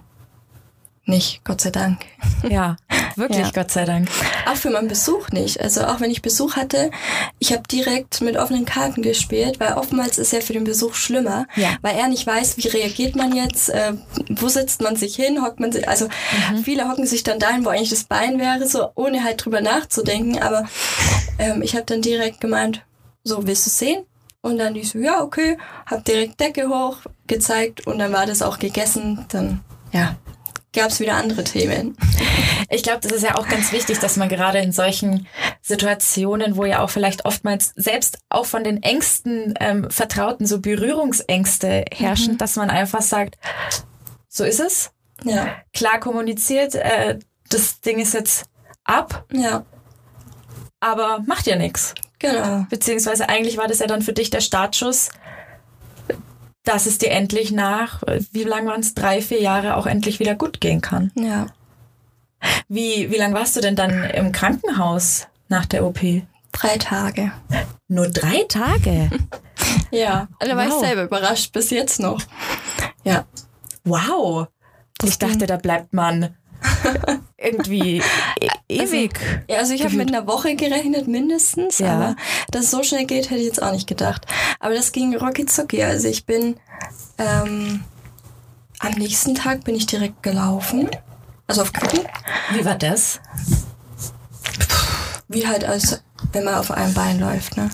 [1.11, 2.03] Nicht, Gott sei Dank.
[2.49, 2.77] Ja,
[3.16, 3.51] wirklich, ja.
[3.53, 4.09] Gott sei Dank.
[4.46, 5.61] Auch für meinen Besuch nicht.
[5.61, 6.92] Also auch wenn ich Besuch hatte,
[7.40, 11.49] ich habe direkt mit offenen Karten gespielt, weil oftmals ist ja für den Besuch schlimmer,
[11.57, 11.70] ja.
[11.83, 13.94] weil er nicht weiß, wie reagiert man jetzt, äh,
[14.29, 16.62] wo setzt man sich hin, hockt man sich, also mhm.
[16.62, 20.40] viele hocken sich dann dahin, wo eigentlich das Bein wäre, so ohne halt drüber nachzudenken.
[20.40, 20.68] Aber
[21.40, 22.83] ähm, ich habe dann direkt gemeint,
[23.25, 24.05] so willst du sehen?
[24.42, 28.42] Und dann die so, ja, okay, hab direkt Decke hoch gezeigt und dann war das
[28.42, 29.27] auch gegessen.
[29.29, 29.61] Dann,
[29.92, 30.16] ja,
[30.72, 31.96] gab es wieder andere Themen.
[32.72, 35.26] Ich glaube, das ist ja auch ganz wichtig, dass man gerade in solchen
[35.61, 41.87] Situationen, wo ja auch vielleicht oftmals selbst auch von den engsten ähm, Vertrauten so Berührungsängste
[41.92, 42.38] herrschen, mhm.
[42.38, 43.38] dass man einfach sagt,
[44.28, 44.92] so ist es.
[45.24, 45.56] Ja.
[45.72, 48.44] Klar kommuniziert, äh, das Ding ist jetzt
[48.85, 49.26] ab.
[49.33, 49.64] Ja.
[50.78, 51.94] Aber macht ja nichts.
[52.20, 52.66] Genau.
[52.70, 55.11] Beziehungsweise eigentlich war das ja dann für dich der Startschuss,
[56.64, 60.35] dass es dir endlich nach, wie lang waren es, drei, vier Jahre auch endlich wieder
[60.35, 61.11] gut gehen kann.
[61.14, 61.46] Ja.
[62.68, 66.01] Wie, wie lang warst du denn dann im Krankenhaus nach der OP?
[66.53, 67.33] Drei Tage.
[67.88, 69.11] Nur drei Tage?
[69.90, 70.75] ja, da war wow.
[70.75, 72.23] ich selber überrascht, bis jetzt noch.
[73.05, 73.25] Ja.
[73.85, 74.49] Wow.
[75.03, 76.37] Ich dachte, da bleibt man
[77.40, 78.03] irgendwie
[78.70, 79.18] also, ewig.
[79.48, 81.94] Ja, also ich habe mit einer Woche gerechnet mindestens, ja.
[81.94, 82.16] aber
[82.50, 84.26] dass es so schnell geht, hätte ich jetzt auch nicht gedacht.
[84.61, 85.83] Aber das ging rocky zucki.
[85.83, 86.57] Also ich bin
[87.18, 87.83] ähm,
[88.79, 90.88] am nächsten Tag bin ich direkt gelaufen,
[91.46, 92.07] also auf Krücken.
[92.53, 93.20] Wie war das?
[95.29, 97.70] Wie halt als wenn man auf einem Bein läuft, ne?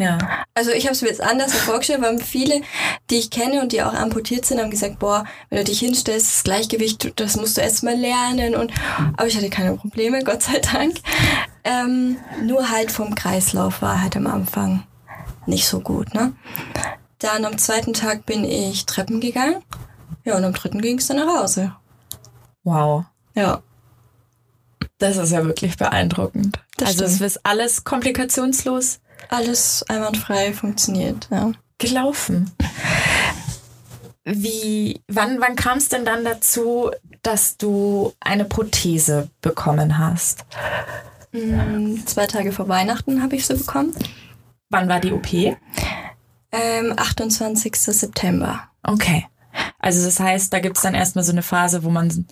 [0.00, 0.16] Ja.
[0.54, 2.62] Also ich habe es mir jetzt anders vorgestellt, weil viele,
[3.10, 6.26] die ich kenne und die auch amputiert sind, haben gesagt, boah, wenn du dich hinstellst,
[6.26, 8.54] das Gleichgewicht, das musst du erst mal lernen.
[8.54, 8.72] Und
[9.18, 10.94] aber ich hatte keine Probleme, Gott sei Dank.
[11.64, 14.84] Ähm, nur halt vom Kreislauf war halt am Anfang
[15.44, 16.14] nicht so gut.
[16.14, 16.32] Ne?
[17.18, 19.62] Dann am zweiten Tag bin ich Treppen gegangen.
[20.24, 21.74] Ja, und am dritten ging es dann nach Hause.
[22.64, 23.04] Wow.
[23.34, 23.62] Ja.
[24.96, 26.58] Das ist ja wirklich beeindruckend.
[26.78, 27.20] Das also stimmt.
[27.20, 31.52] es ist alles komplikationslos alles einwandfrei funktioniert, ja.
[31.78, 32.50] Gelaufen.
[34.24, 36.90] Wie, wann, wann kam es denn dann dazu,
[37.22, 40.44] dass du eine Prothese bekommen hast?
[41.32, 43.94] Mhm, zwei Tage vor Weihnachten habe ich sie bekommen.
[44.68, 45.32] Wann war die OP?
[46.52, 47.74] Ähm, 28.
[47.76, 48.68] September.
[48.82, 49.26] Okay.
[49.80, 52.26] Also das heißt, da gibt's dann erstmal so eine Phase, wo man,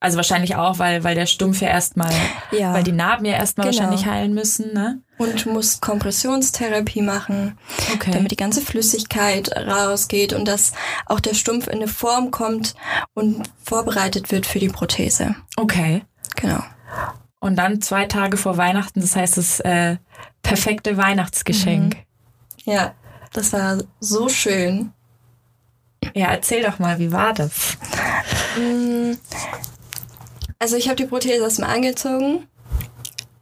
[0.00, 2.12] also wahrscheinlich auch, weil, weil der Stumpf ja erstmal,
[2.50, 2.74] ja.
[2.74, 3.78] weil die Narben ja erstmal genau.
[3.78, 5.00] wahrscheinlich heilen müssen, ne?
[5.18, 7.56] Und muss Kompressionstherapie machen,
[7.94, 8.10] okay.
[8.10, 10.72] damit die ganze Flüssigkeit rausgeht und dass
[11.06, 12.74] auch der Stumpf in eine Form kommt
[13.14, 15.36] und vorbereitet wird für die Prothese.
[15.56, 16.02] Okay.
[16.34, 16.62] Genau.
[17.38, 19.98] Und dann zwei Tage vor Weihnachten, das heißt das äh,
[20.42, 21.94] perfekte Weihnachtsgeschenk.
[21.94, 22.72] Mhm.
[22.72, 22.94] Ja,
[23.32, 24.92] das war so schön.
[26.14, 27.76] Ja, erzähl doch mal, wie war das?
[28.56, 29.12] Mm,
[30.58, 32.46] also ich habe die Prothese erstmal angezogen.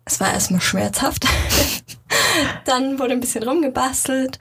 [0.05, 1.25] Es war erstmal schmerzhaft.
[2.65, 4.39] dann wurde ein bisschen rumgebastelt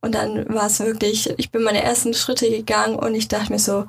[0.00, 3.58] und dann war es wirklich, ich bin meine ersten Schritte gegangen und ich dachte mir
[3.58, 3.86] so,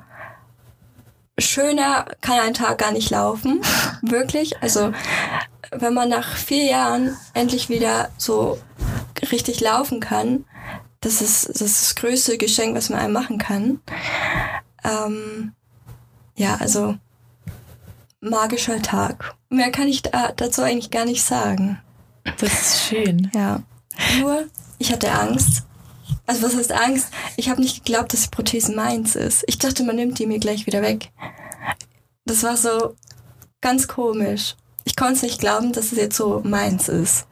[1.38, 3.60] schöner kann ein Tag gar nicht laufen.
[4.02, 4.62] Wirklich.
[4.62, 4.92] Also
[5.70, 8.58] wenn man nach vier Jahren endlich wieder so
[9.30, 10.44] richtig laufen kann,
[11.02, 13.80] das ist, das ist das größte Geschenk, was man einem machen kann.
[14.84, 15.52] Ähm,
[16.36, 16.96] ja, also
[18.20, 19.34] magischer Tag.
[19.50, 21.80] Mehr kann ich da, dazu eigentlich gar nicht sagen.
[22.38, 23.30] Das ist schön.
[23.34, 23.62] Ja.
[24.20, 24.46] Nur,
[24.78, 25.64] ich hatte Angst.
[26.26, 27.08] Also was heißt Angst?
[27.36, 29.44] Ich habe nicht geglaubt, dass die Prothese meins ist.
[29.48, 31.10] Ich dachte, man nimmt die mir gleich wieder weg.
[32.24, 32.94] Das war so
[33.60, 34.54] ganz komisch.
[34.84, 37.26] Ich konnte es nicht glauben, dass es jetzt so meins ist.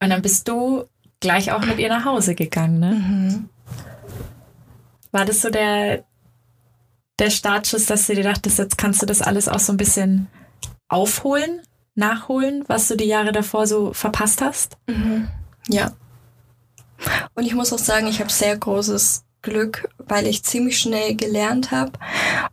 [0.00, 0.84] Und dann bist du
[1.20, 2.92] gleich auch mit ihr nach Hause gegangen, ne?
[2.92, 3.48] Mhm.
[5.12, 6.04] War das so der,
[7.18, 10.28] der Startschuss, dass du dir dachtest, jetzt kannst du das alles auch so ein bisschen
[10.88, 11.60] aufholen,
[11.94, 14.76] nachholen, was du die Jahre davor so verpasst hast?
[14.86, 15.28] Mhm.
[15.68, 15.92] Ja.
[17.34, 21.70] Und ich muss auch sagen, ich habe sehr großes Glück, weil ich ziemlich schnell gelernt
[21.70, 21.92] habe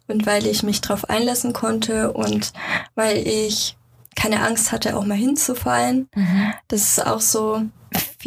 [0.08, 2.54] und weil ich mich darauf einlassen konnte und
[2.96, 3.78] weil ich
[4.16, 6.10] keine Angst hatte, auch mal hinzufallen.
[6.16, 6.54] Mhm.
[6.70, 7.64] Das ist auch so,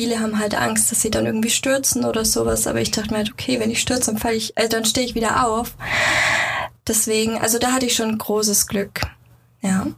[0.00, 3.18] viele haben halt Angst, dass sie dann irgendwie stürzen oder sowas, aber ich dachte mir
[3.18, 5.74] halt, okay, wenn ich stürze, dann ich, äh, dann stehe ich wieder auf.
[6.88, 9.02] Deswegen, also da hatte ich schon großes Glück.
[9.60, 9.88] Ja.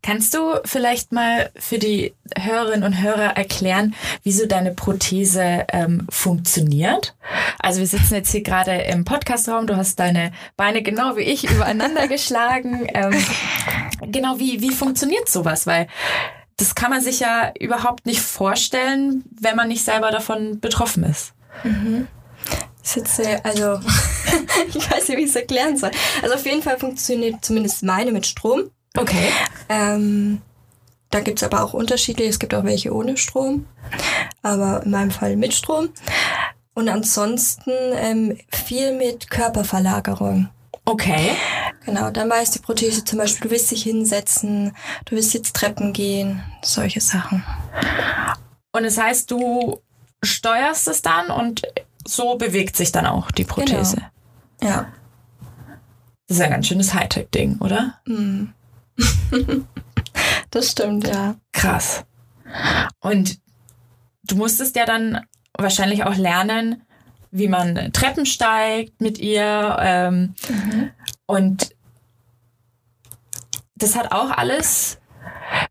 [0.00, 7.16] Kannst du vielleicht mal für die Hörerinnen und Hörer erklären, wieso deine Prothese ähm, funktioniert?
[7.58, 11.50] Also wir sitzen jetzt hier gerade im Podcastraum, du hast deine Beine genau wie ich
[11.50, 12.86] übereinander geschlagen.
[12.94, 13.26] Ähm,
[14.02, 15.66] genau, wie, wie funktioniert sowas?
[15.66, 15.88] Weil
[16.58, 21.32] das kann man sich ja überhaupt nicht vorstellen, wenn man nicht selber davon betroffen ist.
[21.64, 22.08] Mhm.
[22.82, 23.80] Sitze, also
[24.68, 25.90] ich weiß nicht, wie ich es erklären soll.
[26.22, 28.70] Also auf jeden Fall funktioniert zumindest meine mit Strom.
[28.96, 29.30] Okay.
[29.68, 30.42] Ähm,
[31.10, 32.24] da gibt es aber auch Unterschiede.
[32.24, 33.66] Es gibt auch welche ohne Strom,
[34.42, 35.90] aber in meinem Fall mit Strom.
[36.74, 40.48] Und ansonsten ähm, viel mit Körperverlagerung.
[40.88, 41.36] Okay.
[41.84, 44.74] Genau, dann weiß die Prothese zum Beispiel, du willst dich hinsetzen,
[45.04, 47.44] du willst jetzt Treppen gehen, solche Sachen.
[48.72, 49.82] Und das heißt, du
[50.22, 51.60] steuerst es dann und
[52.06, 54.02] so bewegt sich dann auch die Prothese.
[54.60, 54.72] Genau.
[54.72, 54.92] Ja.
[56.26, 58.00] Das ist ein ganz schönes Hightech-Ding, oder?
[58.06, 58.54] Mhm.
[60.50, 61.34] das stimmt, ja.
[61.52, 62.04] Krass.
[63.00, 63.40] Und
[64.22, 65.20] du musstest ja dann
[65.52, 66.82] wahrscheinlich auch lernen,
[67.38, 69.76] wie man Treppen steigt mit ihr.
[69.80, 70.90] Ähm, mhm.
[71.26, 71.74] Und
[73.76, 74.98] das hat auch alles,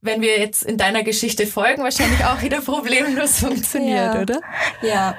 [0.01, 4.21] wenn wir jetzt in deiner Geschichte folgen, wahrscheinlich auch wieder problemlos funktioniert, ja.
[4.21, 4.41] oder?
[4.81, 5.15] Ja.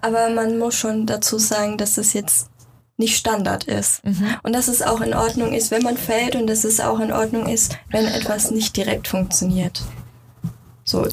[0.00, 2.50] Aber man muss schon dazu sagen, dass es jetzt
[2.98, 4.04] nicht Standard ist.
[4.04, 4.36] Mhm.
[4.42, 7.12] Und dass es auch in Ordnung ist, wenn man fällt und dass es auch in
[7.12, 9.82] Ordnung ist, wenn etwas nicht direkt funktioniert.
[10.84, 11.06] So.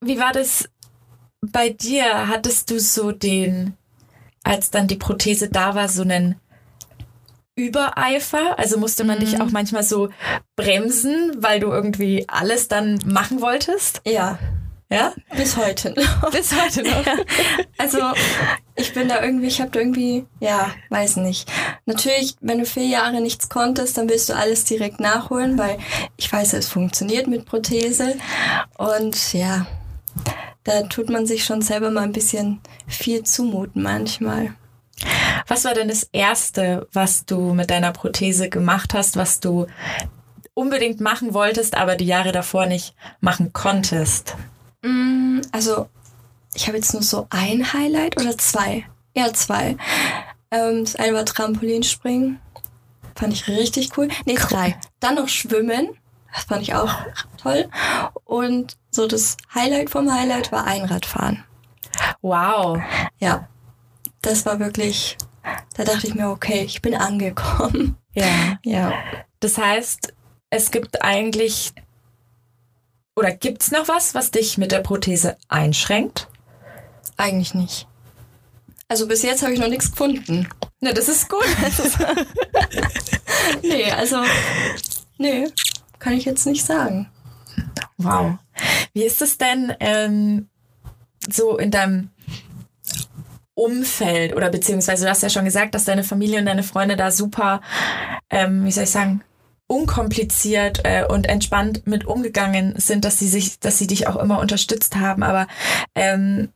[0.00, 0.68] Wie war das
[1.52, 2.28] bei dir?
[2.28, 3.76] Hattest du so den,
[4.44, 6.36] als dann die Prothese da war, so einen
[7.54, 8.58] Übereifer?
[8.58, 9.24] Also musste man mhm.
[9.24, 10.10] dich auch manchmal so
[10.56, 14.02] bremsen, weil du irgendwie alles dann machen wolltest?
[14.06, 14.38] Ja.
[14.88, 15.12] Ja?
[15.36, 16.30] Bis heute noch.
[16.30, 17.04] Bis heute noch.
[17.76, 17.98] Also
[18.76, 21.50] ich bin da irgendwie, ich habe da irgendwie, ja, weiß nicht.
[21.86, 25.78] Natürlich, wenn du vier Jahre nichts konntest, dann willst du alles direkt nachholen, weil
[26.16, 28.16] ich weiß, es funktioniert mit Prothese.
[28.78, 29.66] Und ja,
[30.66, 34.54] da tut man sich schon selber mal ein bisschen viel zumuten manchmal.
[35.46, 39.66] Was war denn das Erste, was du mit deiner Prothese gemacht hast, was du
[40.54, 44.34] unbedingt machen wolltest, aber die Jahre davor nicht machen konntest?
[44.82, 45.88] Mm, also,
[46.54, 48.84] ich habe jetzt nur so ein Highlight oder zwei.
[49.14, 49.76] Ja, zwei.
[50.50, 52.40] Ähm, das eine war Trampolinspringen.
[53.14, 54.08] Fand ich richtig cool.
[54.24, 54.76] Nee, drei.
[54.98, 55.90] Dann noch Schwimmen.
[56.36, 56.94] Das fand ich auch
[57.42, 57.68] toll.
[58.24, 61.44] Und so das Highlight vom Highlight war Einradfahren.
[62.20, 62.78] Wow.
[63.18, 63.48] Ja.
[64.20, 65.16] Das war wirklich,
[65.76, 67.96] da dachte ich mir, okay, ich bin angekommen.
[68.12, 68.58] Ja.
[68.64, 68.92] Ja.
[69.40, 70.12] Das heißt,
[70.50, 71.72] es gibt eigentlich
[73.14, 76.28] oder gibt's noch was, was dich mit der Prothese einschränkt?
[77.16, 77.88] Eigentlich nicht.
[78.88, 80.50] Also bis jetzt habe ich noch nichts gefunden.
[80.80, 81.42] Ne, das ist gut.
[83.62, 84.22] nee, also
[85.16, 85.48] nee,
[85.98, 87.08] kann ich jetzt nicht sagen.
[87.98, 88.34] Wow.
[88.92, 90.48] Wie ist es denn ähm,
[91.28, 92.10] so in deinem
[93.54, 97.10] Umfeld oder beziehungsweise du hast ja schon gesagt, dass deine Familie und deine Freunde da
[97.10, 97.62] super,
[98.28, 99.22] ähm, wie soll ich sagen,
[99.66, 104.38] unkompliziert äh, und entspannt mit umgegangen sind, dass sie sich, dass sie dich auch immer
[104.38, 105.22] unterstützt haben.
[105.22, 105.46] Aber
[105.94, 106.50] ähm,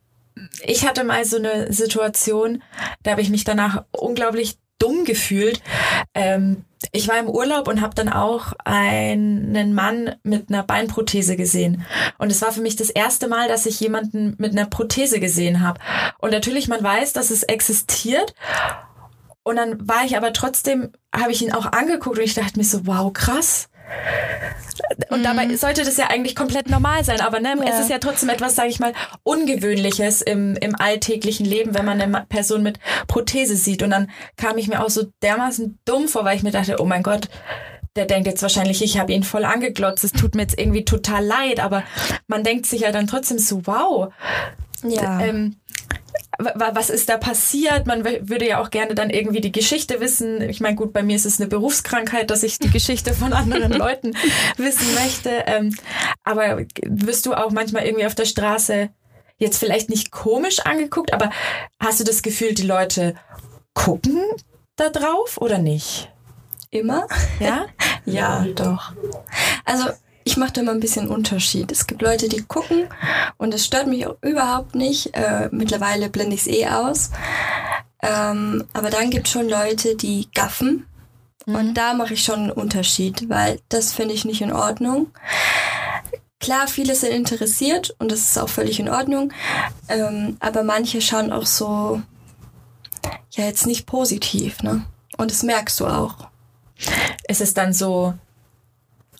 [0.63, 2.63] ich hatte mal so eine Situation,
[3.03, 5.61] da habe ich mich danach unglaublich dumm gefühlt.
[6.13, 11.85] Ähm, ich war im Urlaub und habe dann auch einen Mann mit einer Beinprothese gesehen.
[12.17, 15.61] Und es war für mich das erste Mal, dass ich jemanden mit einer Prothese gesehen
[15.61, 15.79] habe.
[16.19, 18.33] Und natürlich, man weiß, dass es existiert.
[19.43, 22.65] Und dann war ich aber trotzdem, habe ich ihn auch angeguckt und ich dachte mir
[22.65, 23.69] so, wow, krass.
[25.09, 25.23] Und mhm.
[25.23, 27.65] dabei sollte das ja eigentlich komplett normal sein, aber ne, ja.
[27.65, 32.01] es ist ja trotzdem etwas, sage ich mal, Ungewöhnliches im, im alltäglichen Leben, wenn man
[32.01, 33.83] eine Person mit Prothese sieht.
[33.83, 36.85] Und dann kam ich mir auch so dermaßen dumm vor, weil ich mir dachte, oh
[36.85, 37.29] mein Gott,
[37.95, 41.25] der denkt jetzt wahrscheinlich, ich habe ihn voll angeglotzt, es tut mir jetzt irgendwie total
[41.25, 41.83] leid, aber
[42.27, 44.13] man denkt sich ja dann trotzdem so, wow.
[44.83, 45.21] Ja.
[45.21, 45.57] Ähm,
[46.41, 47.87] was ist da passiert?
[47.87, 50.41] Man würde ja auch gerne dann irgendwie die Geschichte wissen.
[50.41, 53.71] Ich meine, gut, bei mir ist es eine Berufskrankheit, dass ich die Geschichte von anderen
[53.71, 54.13] Leuten
[54.57, 55.29] wissen möchte.
[55.45, 55.75] Ähm,
[56.23, 58.89] aber wirst du auch manchmal irgendwie auf der Straße
[59.37, 61.31] jetzt vielleicht nicht komisch angeguckt, aber
[61.79, 63.15] hast du das Gefühl, die Leute
[63.73, 64.21] gucken
[64.75, 66.11] da drauf oder nicht?
[66.69, 67.07] Immer?
[67.39, 67.65] Ja?
[68.05, 68.93] ja, doch.
[69.65, 69.89] Also
[70.23, 71.71] ich mache da immer ein bisschen Unterschied.
[71.71, 72.87] Es gibt Leute, die gucken
[73.37, 75.15] und es stört mich auch überhaupt nicht.
[75.15, 77.11] Äh, mittlerweile blende ich es eh aus.
[78.01, 80.85] Ähm, aber dann gibt es schon Leute, die gaffen.
[81.45, 81.55] Mhm.
[81.55, 85.07] Und da mache ich schon einen Unterschied, weil das finde ich nicht in Ordnung.
[86.39, 89.31] Klar, viele sind interessiert und das ist auch völlig in Ordnung.
[89.87, 92.01] Ähm, aber manche schauen auch so,
[93.31, 94.83] ja, jetzt nicht positiv, ne?
[95.17, 96.27] Und das merkst du auch.
[97.27, 98.15] Ist es dann so,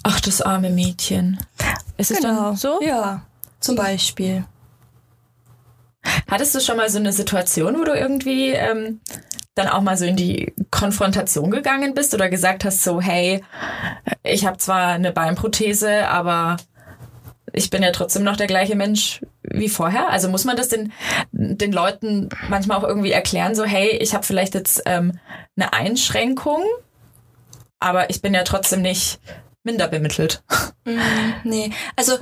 [0.03, 1.39] ach, das arme Mädchen.
[1.97, 2.45] Ist es genau.
[2.45, 2.79] dann so?
[2.81, 3.25] Ja,
[3.59, 4.45] zum Beispiel.
[6.29, 9.01] Hattest du schon mal so eine Situation, wo du irgendwie ähm,
[9.55, 13.43] dann auch mal so in die Konfrontation gegangen bist oder gesagt hast, so, hey,
[14.23, 16.57] ich habe zwar eine Beinprothese, aber
[17.53, 20.09] ich bin ja trotzdem noch der gleiche Mensch wie vorher.
[20.09, 20.93] Also muss man das den,
[21.31, 25.19] den Leuten manchmal auch irgendwie erklären, so, hey, ich habe vielleicht jetzt ähm,
[25.57, 26.63] eine Einschränkung,
[27.79, 29.19] aber ich bin ja trotzdem nicht
[29.63, 30.43] minder bemittelt.
[30.84, 31.00] Mm,
[31.43, 32.17] nee, also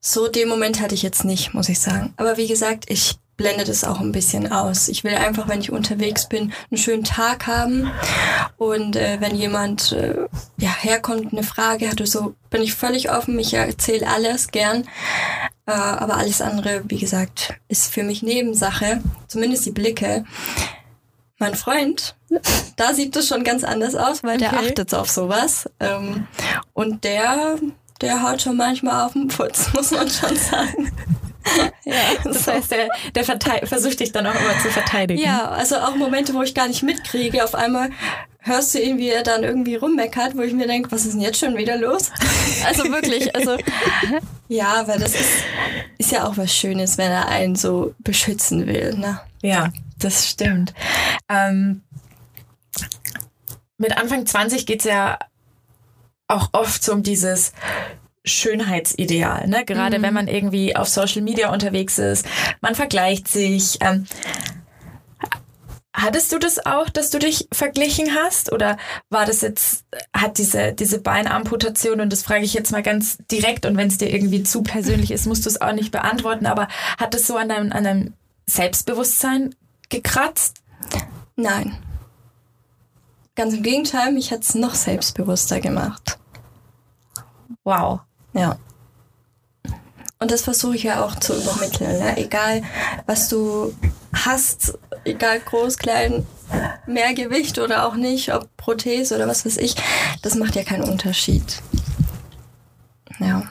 [0.00, 2.14] so den Moment hatte ich jetzt nicht, muss ich sagen.
[2.16, 4.88] Aber wie gesagt, ich blende das auch ein bisschen aus.
[4.88, 7.90] Ich will einfach, wenn ich unterwegs bin, einen schönen Tag haben.
[8.56, 10.26] Und äh, wenn jemand äh,
[10.58, 13.38] ja, herkommt, eine Frage hat oder so, bin ich völlig offen.
[13.38, 14.84] Ich erzähle alles gern.
[15.66, 19.02] Äh, aber alles andere, wie gesagt, ist für mich Nebensache.
[19.28, 20.24] Zumindest die Blicke.
[21.38, 22.16] Mein Freund,
[22.76, 24.68] da sieht es schon ganz anders aus, weil der okay.
[24.68, 25.68] achtet auf sowas.
[25.80, 26.26] Ähm,
[26.72, 27.56] und der,
[28.00, 30.92] der haut schon manchmal auf den Putz, muss man schon sagen.
[31.84, 32.52] Ja, das so.
[32.52, 33.24] heißt, der, der
[33.66, 35.20] versucht dich dann auch immer zu verteidigen.
[35.20, 37.44] Ja, also auch Momente, wo ich gar nicht mitkriege.
[37.44, 37.90] Auf einmal
[38.40, 41.20] hörst du ihn, wie er dann irgendwie rummeckert, wo ich mir denke, was ist denn
[41.20, 42.10] jetzt schon wieder los?
[42.64, 43.56] Also wirklich, also
[44.48, 45.32] ja, weil das ist,
[45.98, 48.94] ist ja auch was Schönes, wenn er einen so beschützen will.
[48.94, 49.20] Ne?
[49.42, 50.74] Ja, das stimmt.
[51.28, 51.82] Ähm,
[53.78, 55.18] mit Anfang 20 geht es ja
[56.28, 57.52] auch oft so um dieses
[58.26, 59.64] Schönheitsideal, ne?
[59.64, 60.02] Gerade mhm.
[60.02, 62.26] wenn man irgendwie auf Social Media unterwegs ist,
[62.60, 63.78] man vergleicht sich.
[63.80, 64.06] Ähm,
[65.96, 68.52] hattest du das auch, dass du dich verglichen hast?
[68.52, 68.76] Oder
[69.08, 69.84] war das jetzt,
[70.14, 73.98] hat diese, diese Beinamputation, und das frage ich jetzt mal ganz direkt, und wenn es
[73.98, 77.36] dir irgendwie zu persönlich ist, musst du es auch nicht beantworten, aber hat es so
[77.36, 78.14] an deinem, an deinem
[78.46, 79.54] Selbstbewusstsein
[79.88, 80.62] gekratzt?
[81.36, 81.78] Nein.
[83.34, 86.18] Ganz im Gegenteil, mich hat es noch selbstbewusster gemacht.
[87.64, 88.00] Wow.
[88.36, 88.58] Ja.
[90.18, 91.98] Und das versuche ich ja auch zu übermitteln.
[91.98, 92.16] Ne?
[92.16, 92.62] Egal,
[93.06, 93.74] was du
[94.14, 96.26] hast, egal groß, klein,
[96.86, 99.74] mehr Gewicht oder auch nicht, ob Prothese oder was weiß ich,
[100.22, 101.62] das macht ja keinen Unterschied.
[103.18, 103.42] Ja.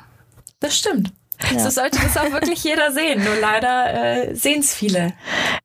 [0.59, 1.13] Das stimmt.
[1.51, 1.59] Ja.
[1.59, 3.23] So sollte das auch wirklich jeder sehen.
[3.23, 5.13] Nur leider äh, sehen es viele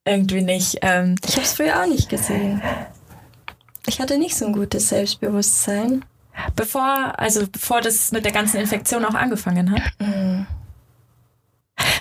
[0.04, 0.78] irgendwie nicht.
[0.82, 2.60] Ähm, ich habe es früher auch nicht gesehen.
[3.86, 6.04] Ich hatte nicht so ein gutes Selbstbewusstsein.
[6.56, 9.82] Bevor, also bevor das mit der ganzen Infektion auch angefangen hat.
[9.98, 10.46] Mhm.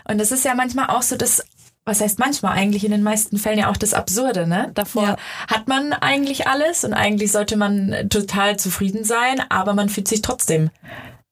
[0.05, 1.43] Und das ist ja manchmal auch so das
[1.89, 4.69] was heißt manchmal eigentlich in den meisten Fällen ja auch das Absurde, ne?
[4.75, 5.15] Davor ja.
[5.47, 10.21] hat man eigentlich alles und eigentlich sollte man total zufrieden sein, aber man fühlt sich
[10.21, 10.69] trotzdem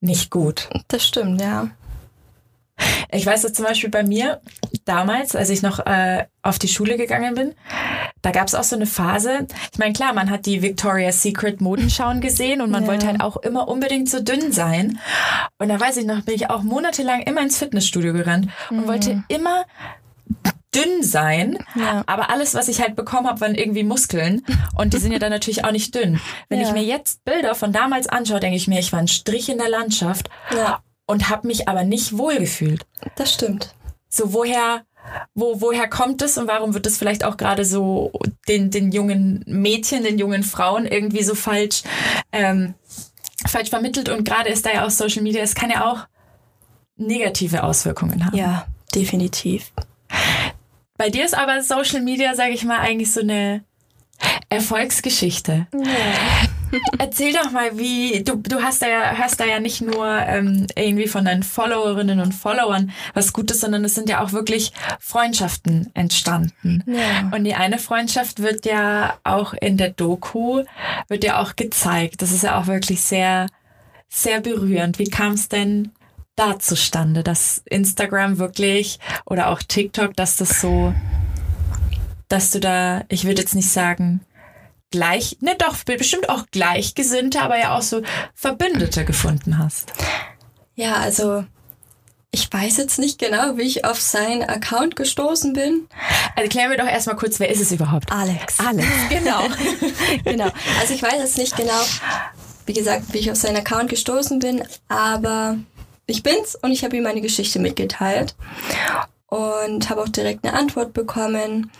[0.02, 0.70] nicht gut.
[0.88, 1.70] Das stimmt, ja.
[3.12, 4.42] Ich weiß das zum Beispiel bei mir
[4.86, 7.54] damals, als ich noch äh, auf die Schule gegangen bin,
[8.22, 9.48] da gab es auch so eine Phase.
[9.72, 12.90] Ich meine, klar, man hat die Victoria's Secret Modenschauen gesehen und man ja.
[12.90, 15.00] wollte halt auch immer unbedingt so dünn sein.
[15.58, 18.88] Und da weiß ich noch, bin ich auch monatelang immer ins Fitnessstudio gerannt und mhm.
[18.88, 19.66] wollte immer
[20.76, 22.04] dünn sein, ja.
[22.06, 25.32] aber alles, was ich halt bekommen habe, waren irgendwie Muskeln und die sind ja dann
[25.32, 26.20] natürlich auch nicht dünn.
[26.50, 26.68] Wenn ja.
[26.68, 29.58] ich mir jetzt Bilder von damals anschaue, denke ich mir, ich war ein Strich in
[29.58, 32.86] der Landschaft ja und habe mich aber nicht wohlgefühlt.
[33.16, 33.74] Das stimmt.
[34.10, 34.84] So woher
[35.34, 38.12] wo, woher kommt es und warum wird es vielleicht auch gerade so
[38.48, 41.84] den, den jungen Mädchen, den jungen Frauen irgendwie so falsch,
[42.32, 42.74] ähm,
[43.46, 46.08] falsch vermittelt und gerade ist da ja auch Social Media, es kann ja auch
[46.98, 48.36] negative Auswirkungen haben.
[48.36, 49.72] Ja, definitiv.
[50.98, 53.64] Bei dir ist aber Social Media, sage ich mal, eigentlich so eine
[54.50, 55.68] Erfolgsgeschichte.
[55.74, 56.50] Ja.
[56.98, 60.68] Erzähl doch mal, wie du du hast da ja hörst da ja nicht nur ähm,
[60.76, 65.90] irgendwie von deinen Followerinnen und Followern was Gutes, sondern es sind ja auch wirklich Freundschaften
[65.94, 66.84] entstanden.
[66.86, 67.36] Ja.
[67.36, 70.64] Und die eine Freundschaft wird ja auch in der Doku
[71.08, 72.22] wird ja auch gezeigt.
[72.22, 73.48] Das ist ja auch wirklich sehr
[74.10, 75.00] sehr berührend.
[75.00, 75.92] Wie kam es denn
[76.38, 80.94] da zustande, dass Instagram wirklich oder auch TikTok, dass das so,
[82.30, 84.22] dass du da, ich würde jetzt nicht sagen,
[84.92, 88.02] gleich, ne doch, bestimmt auch Gleichgesinnte, aber ja auch so
[88.34, 89.92] Verbündete gefunden hast.
[90.76, 91.44] Ja, also
[92.32, 95.88] ich weiß jetzt nicht genau, wie ich auf seinen Account gestoßen bin.
[96.36, 98.12] Also klären wir doch erstmal kurz, wer ist es überhaupt?
[98.12, 98.60] Alex.
[98.60, 99.44] Alex, genau.
[100.24, 100.50] genau.
[100.80, 101.82] Also ich weiß jetzt nicht genau,
[102.66, 105.58] wie gesagt, wie ich auf seinen Account gestoßen bin, aber
[106.06, 108.36] ich bin's und ich habe ihm meine Geschichte mitgeteilt
[109.28, 111.72] und habe auch direkt eine Antwort bekommen.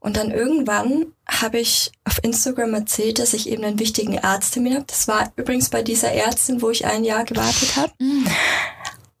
[0.00, 4.86] Und dann irgendwann habe ich auf Instagram erzählt, dass ich eben einen wichtigen Arzttermin habe.
[4.86, 7.92] Das war übrigens bei dieser Ärztin, wo ich ein Jahr gewartet habe.
[7.98, 8.26] Mhm.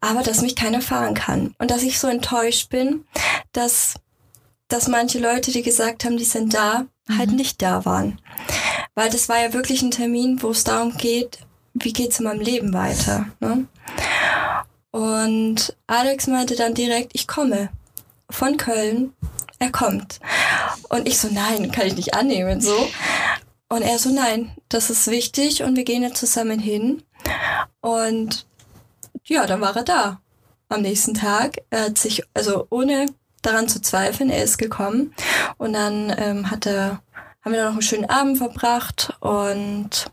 [0.00, 1.54] Aber dass mich keiner fahren kann.
[1.58, 3.04] Und dass ich so enttäuscht bin,
[3.52, 3.94] dass,
[4.68, 7.18] dass manche Leute, die gesagt haben, die sind da, mhm.
[7.18, 8.20] halt nicht da waren.
[8.94, 11.38] Weil das war ja wirklich ein Termin, wo es darum geht,
[11.74, 13.26] wie geht's in meinem Leben weiter.
[13.40, 13.66] Ne?
[14.94, 17.68] Und Alex meinte dann direkt, ich komme
[18.30, 19.12] von Köln,
[19.58, 20.20] er kommt.
[20.88, 22.86] Und ich so, nein, kann ich nicht annehmen, so.
[23.68, 27.02] Und er so, nein, das ist wichtig und wir gehen jetzt zusammen hin.
[27.80, 28.46] Und
[29.24, 30.20] ja, dann war er da.
[30.68, 31.56] Am nächsten Tag.
[31.70, 33.06] Er hat sich, also ohne
[33.42, 35.12] daran zu zweifeln, er ist gekommen.
[35.58, 37.02] Und dann ähm, hat er,
[37.44, 40.06] haben wir dann noch einen schönen Abend verbracht und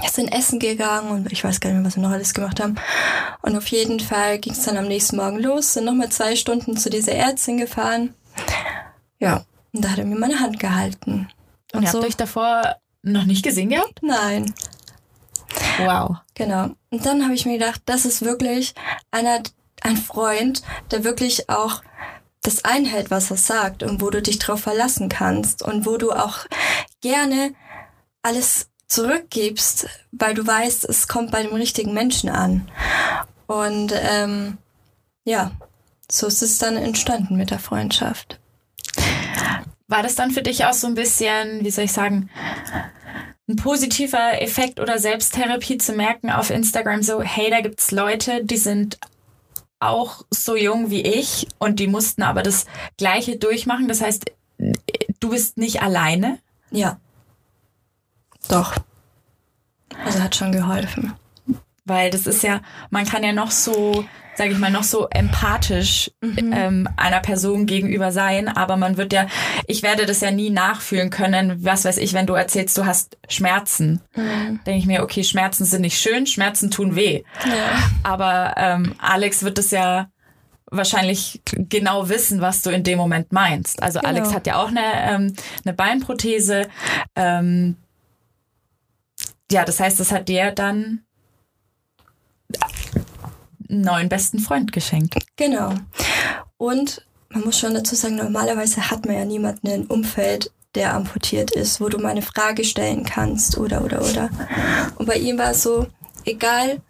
[0.00, 2.60] wir sind essen gegangen und ich weiß gar nicht mehr, was wir noch alles gemacht
[2.60, 2.76] haben.
[3.42, 6.76] Und auf jeden Fall ging es dann am nächsten Morgen los, sind nochmal zwei Stunden
[6.76, 8.14] zu dieser Ärztin gefahren.
[9.18, 11.28] Ja, und da hat er mir meine Hand gehalten.
[11.72, 14.00] Und, und ihr so, habt euch davor noch nicht gesehen gehabt?
[14.02, 14.52] Nein.
[15.78, 16.16] Wow.
[16.34, 16.70] Genau.
[16.90, 18.74] Und dann habe ich mir gedacht, das ist wirklich
[19.10, 19.42] einer,
[19.82, 21.82] ein Freund, der wirklich auch
[22.42, 26.12] das einhält, was er sagt und wo du dich drauf verlassen kannst und wo du
[26.12, 26.46] auch
[27.00, 27.54] gerne
[28.22, 32.68] alles zurückgibst, weil du weißt, es kommt bei dem richtigen Menschen an.
[33.46, 34.58] Und ähm,
[35.24, 35.52] ja,
[36.10, 38.40] so ist es dann entstanden mit der Freundschaft.
[39.86, 42.30] War das dann für dich auch so ein bisschen, wie soll ich sagen,
[43.48, 48.58] ein positiver Effekt oder Selbsttherapie zu merken auf Instagram so, hey, da gibt's Leute, die
[48.58, 48.98] sind
[49.80, 52.66] auch so jung wie ich und die mussten aber das
[52.96, 53.88] Gleiche durchmachen.
[53.88, 54.30] Das heißt,
[55.20, 56.38] du bist nicht alleine.
[56.70, 57.00] Ja.
[58.48, 58.74] Doch.
[60.04, 61.12] Also hat schon geholfen.
[61.84, 64.04] Weil das ist ja, man kann ja noch so,
[64.36, 66.52] sage ich mal, noch so empathisch mhm.
[66.52, 69.26] ähm, einer Person gegenüber sein, aber man wird ja,
[69.66, 73.16] ich werde das ja nie nachfühlen können, was weiß ich, wenn du erzählst, du hast
[73.28, 74.02] Schmerzen.
[74.14, 74.60] Mhm.
[74.66, 77.22] Denke ich mir, okay, Schmerzen sind nicht schön, Schmerzen tun weh.
[77.46, 77.82] Ja.
[78.02, 80.08] Aber ähm, Alex wird das ja
[80.70, 83.82] wahrscheinlich genau wissen, was du in dem Moment meinst.
[83.82, 84.10] Also genau.
[84.10, 85.34] Alex hat ja auch eine, ähm,
[85.64, 86.68] eine Beinprothese.
[87.16, 87.76] Ähm,
[89.50, 91.04] ja, das heißt, das hat dir dann
[93.68, 95.26] einen neuen besten Freund geschenkt.
[95.36, 95.74] Genau.
[96.56, 101.50] Und man muss schon dazu sagen, normalerweise hat man ja niemanden im Umfeld, der amputiert
[101.50, 104.30] ist, wo du mal eine Frage stellen kannst oder oder oder.
[104.96, 105.86] Und bei ihm war es so,
[106.24, 106.80] egal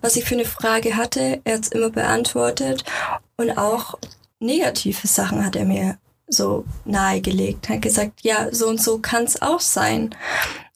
[0.00, 2.84] was ich für eine Frage hatte, er hat es immer beantwortet
[3.36, 3.94] und auch
[4.40, 7.68] negative Sachen hat er mir so nahegelegt.
[7.68, 10.14] Er hat gesagt, ja, so und so kann es auch sein.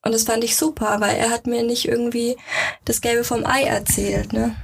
[0.06, 2.36] Und das fand ich super, weil er hat mir nicht irgendwie
[2.84, 4.54] das Gelbe vom Ei erzählt, ne?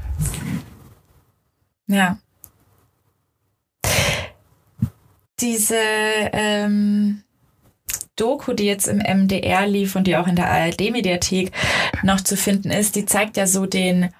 [1.88, 2.18] Ja.
[5.40, 5.80] Diese
[6.32, 7.24] ähm,
[8.14, 11.50] Doku, die jetzt im MDR lief und die auch in der ARD-Mediathek
[12.04, 14.10] noch zu finden ist, die zeigt ja so den,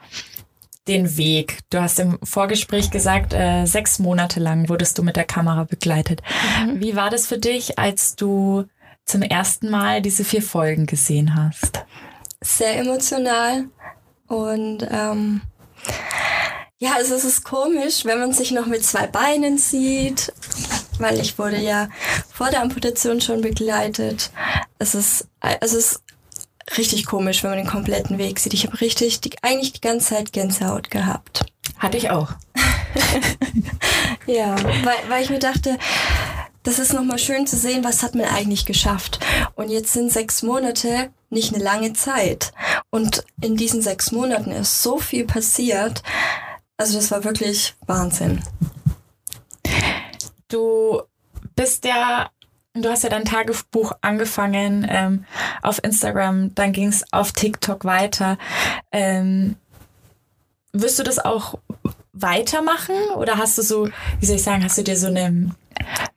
[0.89, 1.61] den Weg.
[1.71, 6.21] Du hast im Vorgespräch gesagt, äh, sechs Monate lang wurdest du mit der Kamera begleitet.
[6.67, 6.81] Mhm.
[6.81, 8.65] Wie war das für dich, als du
[9.13, 11.85] zum ersten Mal diese vier Folgen gesehen hast?
[12.41, 13.67] Sehr emotional
[14.27, 15.43] und ähm,
[16.79, 20.33] ja, also es ist komisch, wenn man sich noch mit zwei Beinen sieht,
[20.99, 21.89] weil ich wurde ja
[22.33, 24.31] vor der Amputation schon begleitet.
[24.79, 26.03] Es ist also es ist
[26.79, 28.55] richtig komisch, wenn man den kompletten Weg sieht.
[28.55, 31.45] Ich habe richtig die, eigentlich die ganze Zeit Gänsehaut gehabt.
[31.79, 32.33] Hatte ich auch.
[34.27, 35.79] ja, weil, weil ich mir dachte,
[36.63, 39.19] das ist nochmal schön zu sehen, was hat man eigentlich geschafft.
[39.55, 42.53] Und jetzt sind sechs Monate nicht eine lange Zeit.
[42.91, 46.03] Und in diesen sechs Monaten ist so viel passiert.
[46.77, 48.43] Also das war wirklich Wahnsinn.
[50.49, 51.03] Du
[51.57, 52.31] bist ja
[52.75, 55.27] Du hast ja dein Tagebuch angefangen ähm,
[55.61, 58.39] auf Instagram, dann ging es auf TikTok weiter.
[58.91, 59.57] Ähm,
[60.73, 61.59] wirst du das auch
[62.15, 63.89] weitermachen oder hast du so,
[64.21, 65.51] wie soll ich sagen, hast du dir so eine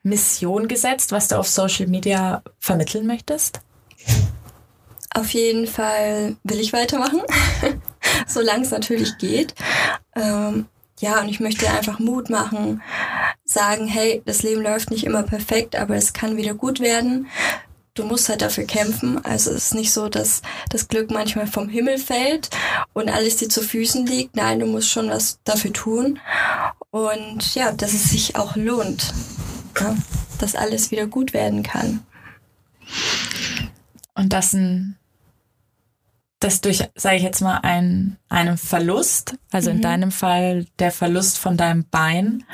[0.02, 3.60] Mission gesetzt, was du auf Social Media vermitteln möchtest?
[5.14, 7.22] Auf jeden Fall will ich weitermachen,
[8.26, 9.54] solange es natürlich geht.
[10.14, 10.66] Ähm,
[11.00, 12.82] ja, und ich möchte einfach Mut machen,
[13.44, 17.28] sagen, hey, das Leben läuft nicht immer perfekt, aber es kann wieder gut werden.
[17.94, 19.24] Du musst halt dafür kämpfen.
[19.24, 22.50] Also es ist nicht so, dass das Glück manchmal vom Himmel fällt
[22.92, 24.36] und alles dir zu Füßen liegt.
[24.36, 26.18] Nein, du musst schon was dafür tun.
[26.90, 29.14] Und ja, dass es sich auch lohnt,
[29.80, 29.96] ja,
[30.38, 32.04] dass alles wieder gut werden kann.
[34.14, 34.96] Und das ein
[36.40, 39.76] dass durch, sage ich jetzt mal, ein, einem Verlust, also mhm.
[39.76, 42.44] in deinem Fall der Verlust von deinem Bein,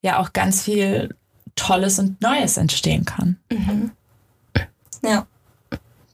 [0.00, 1.14] ja auch ganz viel
[1.54, 3.36] Tolles und Neues entstehen kann.
[3.52, 3.92] Mhm.
[5.02, 5.26] Ja.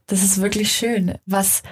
[0.06, 1.14] Das ist wirklich schön.
[1.24, 1.62] Was,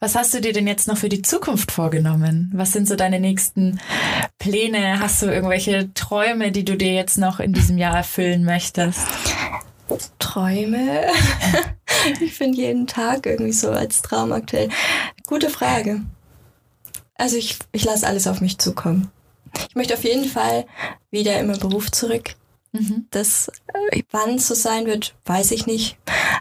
[0.00, 2.50] was hast du dir denn jetzt noch für die Zukunft vorgenommen?
[2.54, 3.80] Was sind so deine nächsten
[4.40, 4.98] Pläne?
[4.98, 9.06] Hast du irgendwelche Träume, die du dir jetzt noch in diesem Jahr erfüllen möchtest?
[10.18, 11.06] Träume?
[12.20, 14.70] ich finde jeden Tag irgendwie so als Traum aktuell.
[15.26, 16.00] Gute Frage.
[17.16, 19.10] Also ich, ich lasse alles auf mich zukommen.
[19.68, 20.64] Ich möchte auf jeden Fall
[21.10, 22.34] wieder im Beruf zurück.
[22.72, 23.06] Mhm.
[23.10, 23.48] Das,
[23.92, 25.98] äh, wann es so sein wird, weiß ich nicht.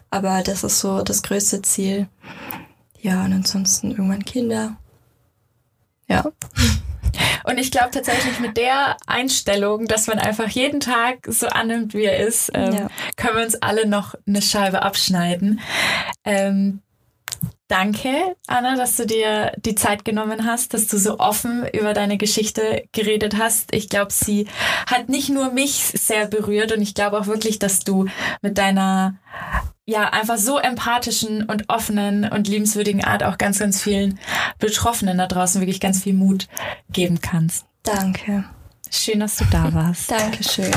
[0.09, 2.07] Aber das ist so das größte Ziel.
[3.01, 4.77] Ja, und ansonsten irgendwann Kinder.
[6.07, 6.31] Ja.
[7.43, 12.05] Und ich glaube tatsächlich mit der Einstellung, dass man einfach jeden Tag so annimmt, wie
[12.05, 12.87] er ist, ähm, ja.
[13.15, 15.59] können wir uns alle noch eine Scheibe abschneiden.
[16.25, 16.81] Ähm,
[17.69, 22.17] Danke, Anna, dass du dir die Zeit genommen hast, dass du so offen über deine
[22.17, 23.75] Geschichte geredet hast.
[23.75, 24.47] Ich glaube, sie
[24.87, 28.07] hat nicht nur mich sehr berührt und ich glaube auch wirklich, dass du
[28.41, 29.19] mit deiner
[29.85, 34.19] ja einfach so empathischen und offenen und liebenswürdigen Art auch ganz, ganz vielen
[34.57, 36.47] Betroffenen da draußen wirklich ganz viel Mut
[36.91, 37.67] geben kannst.
[37.83, 38.45] Danke.
[38.89, 40.09] Schön, dass du da warst.
[40.11, 40.73] Dankeschön.